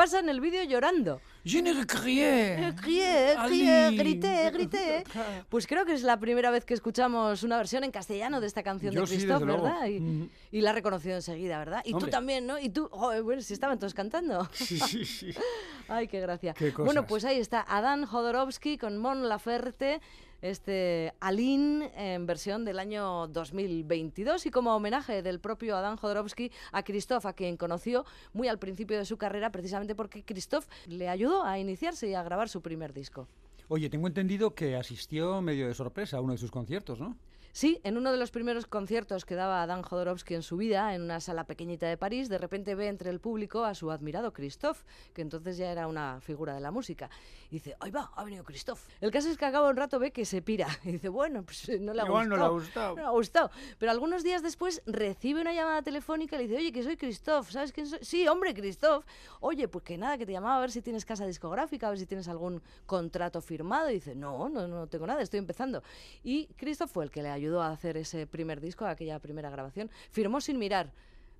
Se 0.00 0.04
pasa 0.06 0.20
en 0.20 0.30
el 0.30 0.40
vídeo 0.40 0.62
llorando. 0.64 1.20
Je 1.44 1.60
ne 1.60 1.72
crié. 1.86 2.72
Crié, 2.80 3.34
crié, 3.44 3.84
Ali. 3.86 3.96
grité, 3.98 4.50
grité. 4.50 5.04
Pues 5.50 5.66
creo 5.66 5.84
que 5.84 5.92
es 5.92 6.02
la 6.02 6.18
primera 6.18 6.50
vez 6.50 6.64
que 6.64 6.72
escuchamos 6.72 7.42
una 7.42 7.58
versión 7.58 7.84
en 7.84 7.90
castellano 7.90 8.40
de 8.40 8.46
esta 8.46 8.62
canción 8.62 8.94
Yo 8.94 9.02
de 9.02 9.06
sí, 9.06 9.16
Christoph, 9.16 9.42
luego. 9.42 9.64
¿verdad? 9.64 9.86
Y, 9.88 10.00
Mm. 10.00 10.30
y 10.52 10.60
la 10.62 10.70
ha 10.70 10.72
reconocido 10.72 11.16
enseguida, 11.16 11.58
¿verdad? 11.58 11.82
Y 11.84 11.90
tú 11.90 11.96
Hombre. 11.98 12.10
también, 12.12 12.46
¿no? 12.46 12.58
Y 12.58 12.70
tú, 12.70 12.88
joder, 12.90 13.22
bueno, 13.22 13.42
si 13.42 13.52
estaban 13.52 13.78
todos 13.78 13.92
cantando. 13.92 14.48
Sí, 14.54 14.78
sí, 14.78 15.04
sí. 15.04 15.34
Ay, 15.88 16.08
qué 16.08 16.20
gracia. 16.20 16.54
Qué. 16.54 16.70
Bueno, 16.70 17.06
pues 17.06 17.26
ahí 17.26 17.38
está 17.38 17.60
Adán 17.68 18.06
Jodorowsky 18.06 18.78
con 18.78 18.96
Mon 18.96 19.28
Laferte, 19.28 20.00
este 20.42 21.12
Aline 21.20 21.90
en 21.96 22.26
versión 22.26 22.64
del 22.64 22.78
año 22.78 23.28
2022 23.28 24.46
y 24.46 24.50
como 24.50 24.74
homenaje 24.74 25.22
del 25.22 25.40
propio 25.40 25.76
Adán 25.76 25.96
Jodorowsky 25.96 26.50
a 26.72 26.82
Christoph, 26.82 27.26
a 27.26 27.32
quien 27.32 27.56
conoció 27.56 28.04
muy 28.32 28.48
al 28.48 28.58
principio 28.58 28.98
de 28.98 29.04
su 29.04 29.16
carrera, 29.16 29.50
precisamente 29.52 29.94
porque 29.94 30.24
Christoph 30.24 30.66
le 30.86 31.08
ayudó 31.08 31.44
a 31.44 31.58
iniciarse 31.58 32.08
y 32.08 32.14
a 32.14 32.22
grabar 32.22 32.48
su 32.48 32.62
primer 32.62 32.92
disco. 32.92 33.28
Oye, 33.68 33.88
tengo 33.88 34.08
entendido 34.08 34.54
que 34.54 34.74
asistió 34.74 35.40
medio 35.42 35.68
de 35.68 35.74
sorpresa 35.74 36.16
a 36.16 36.20
uno 36.20 36.32
de 36.32 36.38
sus 36.38 36.50
conciertos, 36.50 36.98
¿no? 36.98 37.16
Sí, 37.52 37.80
en 37.82 37.96
uno 37.96 38.12
de 38.12 38.18
los 38.18 38.30
primeros 38.30 38.66
conciertos 38.66 39.24
que 39.24 39.34
daba 39.34 39.66
Dan 39.66 39.82
Jodorowsky 39.82 40.34
en 40.34 40.42
su 40.42 40.56
vida, 40.56 40.94
en 40.94 41.02
una 41.02 41.20
sala 41.20 41.44
pequeñita 41.44 41.86
de 41.88 41.96
París, 41.96 42.28
de 42.28 42.38
repente 42.38 42.74
ve 42.74 42.88
entre 42.88 43.10
el 43.10 43.20
público 43.20 43.64
a 43.64 43.74
su 43.74 43.90
admirado 43.90 44.32
Christophe, 44.32 44.84
que 45.12 45.22
entonces 45.22 45.56
ya 45.56 45.70
era 45.72 45.86
una 45.88 46.20
figura 46.20 46.54
de 46.54 46.60
la 46.60 46.70
música. 46.70 47.10
Y 47.50 47.54
dice, 47.56 47.76
¡ay 47.80 47.90
va! 47.90 48.12
Ha 48.14 48.22
venido 48.22 48.44
Christophe. 48.44 48.88
El 49.00 49.10
caso 49.10 49.28
es 49.28 49.36
que 49.36 49.44
acaba 49.44 49.68
un 49.68 49.76
rato 49.76 49.98
ve 49.98 50.12
que 50.12 50.24
se 50.24 50.42
pira. 50.42 50.68
Y 50.84 50.92
dice, 50.92 51.08
bueno, 51.08 51.42
pues 51.42 51.68
eh, 51.68 51.78
no 51.80 51.92
le 51.92 52.02
ha 52.02 52.06
Igual 52.06 52.28
no 52.28 52.36
le 52.36 52.42
ha 52.44 52.48
gustado. 52.48 52.94
gustado. 52.94 52.96
No 52.96 53.02
le 53.02 53.08
ha 53.08 53.10
gustado. 53.10 53.50
Pero 53.78 53.90
algunos 53.92 54.22
días 54.22 54.42
después 54.42 54.82
recibe 54.86 55.40
una 55.40 55.52
llamada 55.52 55.82
telefónica 55.82 56.36
y 56.36 56.38
le 56.38 56.44
dice, 56.44 56.56
oye, 56.56 56.72
que 56.72 56.82
soy 56.84 56.96
Christophe. 56.96 57.52
¿Sabes 57.52 57.72
quién 57.72 57.86
soy? 57.88 57.98
Sí, 58.02 58.28
hombre, 58.28 58.54
Christophe. 58.54 59.06
Oye, 59.40 59.66
pues 59.66 59.84
que 59.84 59.98
nada, 59.98 60.16
que 60.18 60.24
te 60.26 60.32
llamaba 60.32 60.58
a 60.58 60.60
ver 60.60 60.70
si 60.70 60.82
tienes 60.82 61.04
casa 61.04 61.26
discográfica, 61.26 61.88
a 61.88 61.90
ver 61.90 61.98
si 61.98 62.06
tienes 62.06 62.28
algún 62.28 62.62
contrato 62.86 63.40
firmado. 63.40 63.90
Y 63.90 63.94
dice, 63.94 64.14
no, 64.14 64.48
no, 64.48 64.68
no 64.68 64.86
tengo 64.86 65.06
nada, 65.06 65.20
estoy 65.20 65.38
empezando. 65.38 65.82
Y 66.22 66.46
Christophe 66.56 66.92
fue 66.92 67.04
el 67.04 67.10
que 67.10 67.22
le 67.22 67.28
ayudó 67.30 67.39
a 67.62 67.70
hacer 67.70 67.96
ese 67.96 68.26
primer 68.26 68.60
disco, 68.60 68.84
aquella 68.86 69.18
primera 69.18 69.50
grabación. 69.50 69.90
Firmó 70.10 70.40
sin 70.40 70.58
mirar. 70.58 70.92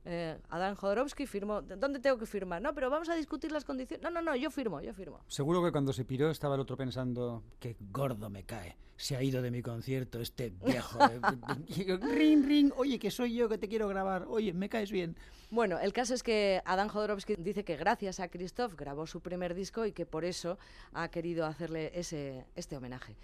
Eh, 0.07 0.38
Adán 0.48 0.76
Jodorowsky 0.76 1.26
firmó. 1.26 1.61
¿Dónde 1.61 2.01
tengo 2.01 2.16
que 2.18 2.26
firmar? 2.26 2.62
No, 2.62 2.74
pero 2.74 2.88
vamos 2.88 3.09
a 3.11 3.14
discutir 3.14 3.53
las 3.53 3.64
condiciones. 3.64 4.03
No, 4.03 4.11
no, 4.11 4.22
no, 4.22 4.34
yo 4.34 4.51
firmo, 4.51 4.80
yo 4.80 4.94
firmo. 4.94 5.20
Seguro 5.28 5.62
que 5.62 5.70
cuando 5.72 5.92
se 5.92 6.05
piró 6.05 6.30
estaba 6.30 6.55
el 6.55 6.61
otro 6.62 6.76
pensando, 6.76 7.42
qué 7.59 7.76
gordo 7.92 8.30
me 8.30 8.44
cae. 8.44 8.76
Se 8.96 9.16
ha 9.16 9.22
ido 9.22 9.40
de 9.42 9.51
mi 9.51 9.62
concierto 9.62 10.20
este 10.20 10.51
viejo. 10.64 10.98
eh". 11.05 11.20
Y 11.68 11.84
yo, 11.84 11.96
ring, 11.98 12.44
ring, 12.46 12.72
oye, 12.76 12.98
que 12.98 13.11
soy 13.11 13.34
yo 13.34 13.48
que 13.48 13.59
te 13.59 13.68
quiero 13.68 13.88
grabar. 13.88 14.24
Oye, 14.28 14.53
me 14.53 14.68
caes 14.68 14.90
bien. 14.90 15.16
Bueno, 15.51 15.78
el 15.78 15.92
caso 15.92 16.14
es 16.14 16.22
que 16.22 16.62
Adán 16.64 16.88
Jodorowsky 16.88 17.36
dice 17.36 17.64
que 17.64 17.76
gracias 17.76 18.20
a 18.20 18.28
Christoph 18.28 18.74
grabó 18.76 19.07
su 19.07 19.20
primer 19.20 19.55
disco 19.55 19.84
y 19.84 19.92
que 19.92 20.07
por 20.07 20.24
eso 20.24 20.59
ha 20.92 21.09
querido 21.09 21.44
hacerle 21.44 21.90
ese, 21.94 22.46
este 22.57 22.76
homenaje. 22.76 23.16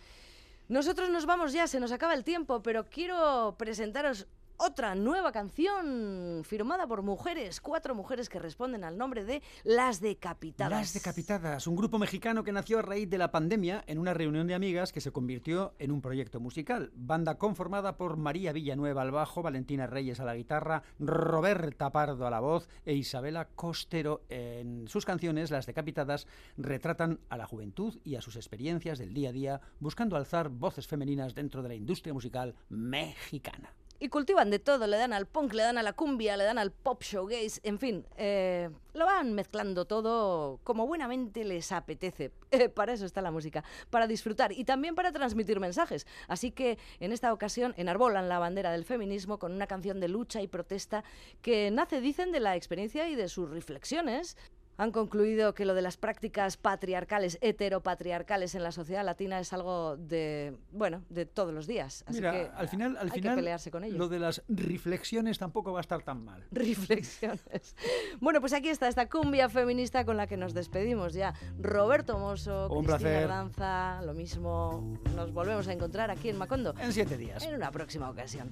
Nosotros 0.68 1.10
nos 1.10 1.26
vamos 1.26 1.52
ya, 1.52 1.66
se 1.66 1.80
nos 1.80 1.92
acaba 1.92 2.14
el 2.14 2.24
tiempo, 2.24 2.62
pero 2.62 2.86
quiero 2.86 3.54
presentaros 3.58 4.26
otra 4.58 4.94
nueva 4.94 5.32
canción 5.32 6.42
firmada 6.44 6.86
por 6.86 7.02
mujeres, 7.02 7.60
cuatro 7.60 7.94
mujeres 7.94 8.28
que 8.28 8.38
responden 8.38 8.84
al 8.84 8.96
nombre 8.96 9.24
de 9.24 9.42
Las 9.64 10.00
Decapitadas. 10.00 10.70
Las 10.70 10.94
Decapitadas, 10.94 11.66
un 11.66 11.76
grupo 11.76 11.98
mexicano 11.98 12.44
que 12.44 12.52
nació 12.52 12.78
a 12.78 12.82
raíz 12.82 13.08
de 13.08 13.18
la 13.18 13.30
pandemia 13.30 13.84
en 13.86 13.98
una 13.98 14.14
reunión 14.14 14.46
de 14.46 14.54
amigas 14.54 14.92
que 14.92 15.00
se 15.00 15.12
convirtió 15.12 15.74
en 15.78 15.90
un 15.90 16.00
proyecto 16.00 16.40
musical. 16.40 16.90
Banda 16.94 17.38
conformada 17.38 17.96
por 17.96 18.16
María 18.16 18.52
Villanueva 18.52 19.02
al 19.02 19.10
bajo, 19.10 19.42
Valentina 19.42 19.86
Reyes 19.86 20.20
a 20.20 20.24
la 20.24 20.36
guitarra, 20.36 20.82
Roberta 20.98 21.90
Pardo 21.90 22.26
a 22.26 22.30
la 22.30 22.40
voz 22.40 22.68
e 22.84 22.94
Isabela 22.94 23.48
Costero. 23.54 24.22
En 24.28 24.88
sus 24.88 25.04
canciones, 25.04 25.50
Las 25.50 25.66
Decapitadas 25.66 26.26
retratan 26.56 27.20
a 27.28 27.36
la 27.36 27.46
juventud 27.46 27.98
y 28.04 28.16
a 28.16 28.22
sus 28.22 28.36
experiencias 28.36 28.98
del 28.98 29.14
día 29.14 29.30
a 29.30 29.32
día, 29.32 29.60
buscando 29.80 30.16
alzar 30.16 30.48
voces 30.48 30.86
femeninas 30.86 31.34
dentro 31.34 31.62
de 31.62 31.68
la 31.68 31.74
industria 31.74 32.14
musical 32.14 32.54
mexicana. 32.68 33.72
Y 33.98 34.08
cultivan 34.08 34.50
de 34.50 34.58
todo, 34.58 34.86
le 34.86 34.96
dan 34.98 35.12
al 35.12 35.26
punk, 35.26 35.54
le 35.54 35.62
dan 35.62 35.78
a 35.78 35.82
la 35.82 35.94
cumbia, 35.94 36.36
le 36.36 36.44
dan 36.44 36.58
al 36.58 36.70
pop 36.70 37.02
showgaze, 37.02 37.60
en 37.62 37.78
fin, 37.78 38.06
eh, 38.18 38.68
lo 38.92 39.06
van 39.06 39.32
mezclando 39.32 39.86
todo 39.86 40.60
como 40.64 40.86
buenamente 40.86 41.44
les 41.44 41.72
apetece. 41.72 42.32
Eh, 42.52 42.70
para 42.70 42.94
eso 42.94 43.04
está 43.04 43.20
la 43.20 43.30
música, 43.30 43.64
para 43.90 44.06
disfrutar 44.06 44.52
y 44.52 44.64
también 44.64 44.94
para 44.94 45.12
transmitir 45.12 45.60
mensajes. 45.60 46.06
Así 46.26 46.52
que 46.52 46.78
en 47.00 47.12
esta 47.12 47.32
ocasión 47.32 47.74
enarbolan 47.76 48.30
la 48.30 48.38
bandera 48.38 48.72
del 48.72 48.84
feminismo 48.84 49.38
con 49.38 49.52
una 49.52 49.66
canción 49.66 50.00
de 50.00 50.08
lucha 50.08 50.40
y 50.40 50.48
protesta 50.48 51.04
que 51.42 51.70
nace, 51.70 52.00
dicen, 52.00 52.32
de 52.32 52.40
la 52.40 52.56
experiencia 52.56 53.08
y 53.08 53.14
de 53.14 53.28
sus 53.28 53.50
reflexiones. 53.50 54.38
Han 54.78 54.92
concluido 54.92 55.54
que 55.54 55.64
lo 55.64 55.74
de 55.74 55.82
las 55.82 55.96
prácticas 55.96 56.56
patriarcales, 56.56 57.38
heteropatriarcales 57.40 58.54
en 58.54 58.62
la 58.62 58.72
sociedad 58.72 59.04
latina 59.04 59.40
es 59.40 59.52
algo 59.52 59.96
de, 59.96 60.56
bueno, 60.72 61.02
de 61.08 61.24
todos 61.26 61.54
los 61.54 61.66
días. 61.66 62.04
Así 62.06 62.18
Mira, 62.18 62.32
que 62.32 62.50
al 62.54 62.68
final, 62.68 62.96
al 62.98 63.06
hay 63.06 63.10
final 63.12 63.32
que 63.32 63.36
pelearse 63.36 63.70
con 63.70 63.84
ello. 63.84 63.96
lo 63.96 64.08
de 64.08 64.18
las 64.18 64.42
reflexiones 64.48 65.38
tampoco 65.38 65.72
va 65.72 65.80
a 65.80 65.82
estar 65.82 66.02
tan 66.02 66.24
mal. 66.24 66.44
Reflexiones. 66.50 67.74
Bueno, 68.20 68.40
pues 68.40 68.52
aquí 68.52 68.68
está 68.68 68.88
esta 68.88 69.08
cumbia 69.08 69.48
feminista 69.48 70.04
con 70.04 70.16
la 70.16 70.26
que 70.26 70.36
nos 70.36 70.54
despedimos 70.54 71.12
ya. 71.12 71.34
Roberto 71.58 72.18
Mosso, 72.18 72.68
Un 72.68 72.84
Cristina 72.84 72.98
placer. 72.98 73.28
Danza, 73.28 74.02
lo 74.02 74.14
mismo. 74.14 74.98
Nos 75.14 75.32
volvemos 75.32 75.68
a 75.68 75.72
encontrar 75.72 76.10
aquí 76.10 76.28
en 76.28 76.38
Macondo. 76.38 76.74
En 76.80 76.92
siete 76.92 77.16
días. 77.16 77.44
En 77.44 77.54
una 77.54 77.70
próxima 77.70 78.10
ocasión. 78.10 78.48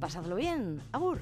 Pasadlo 0.00 0.36
bien. 0.36 0.80
Agur. 0.92 1.20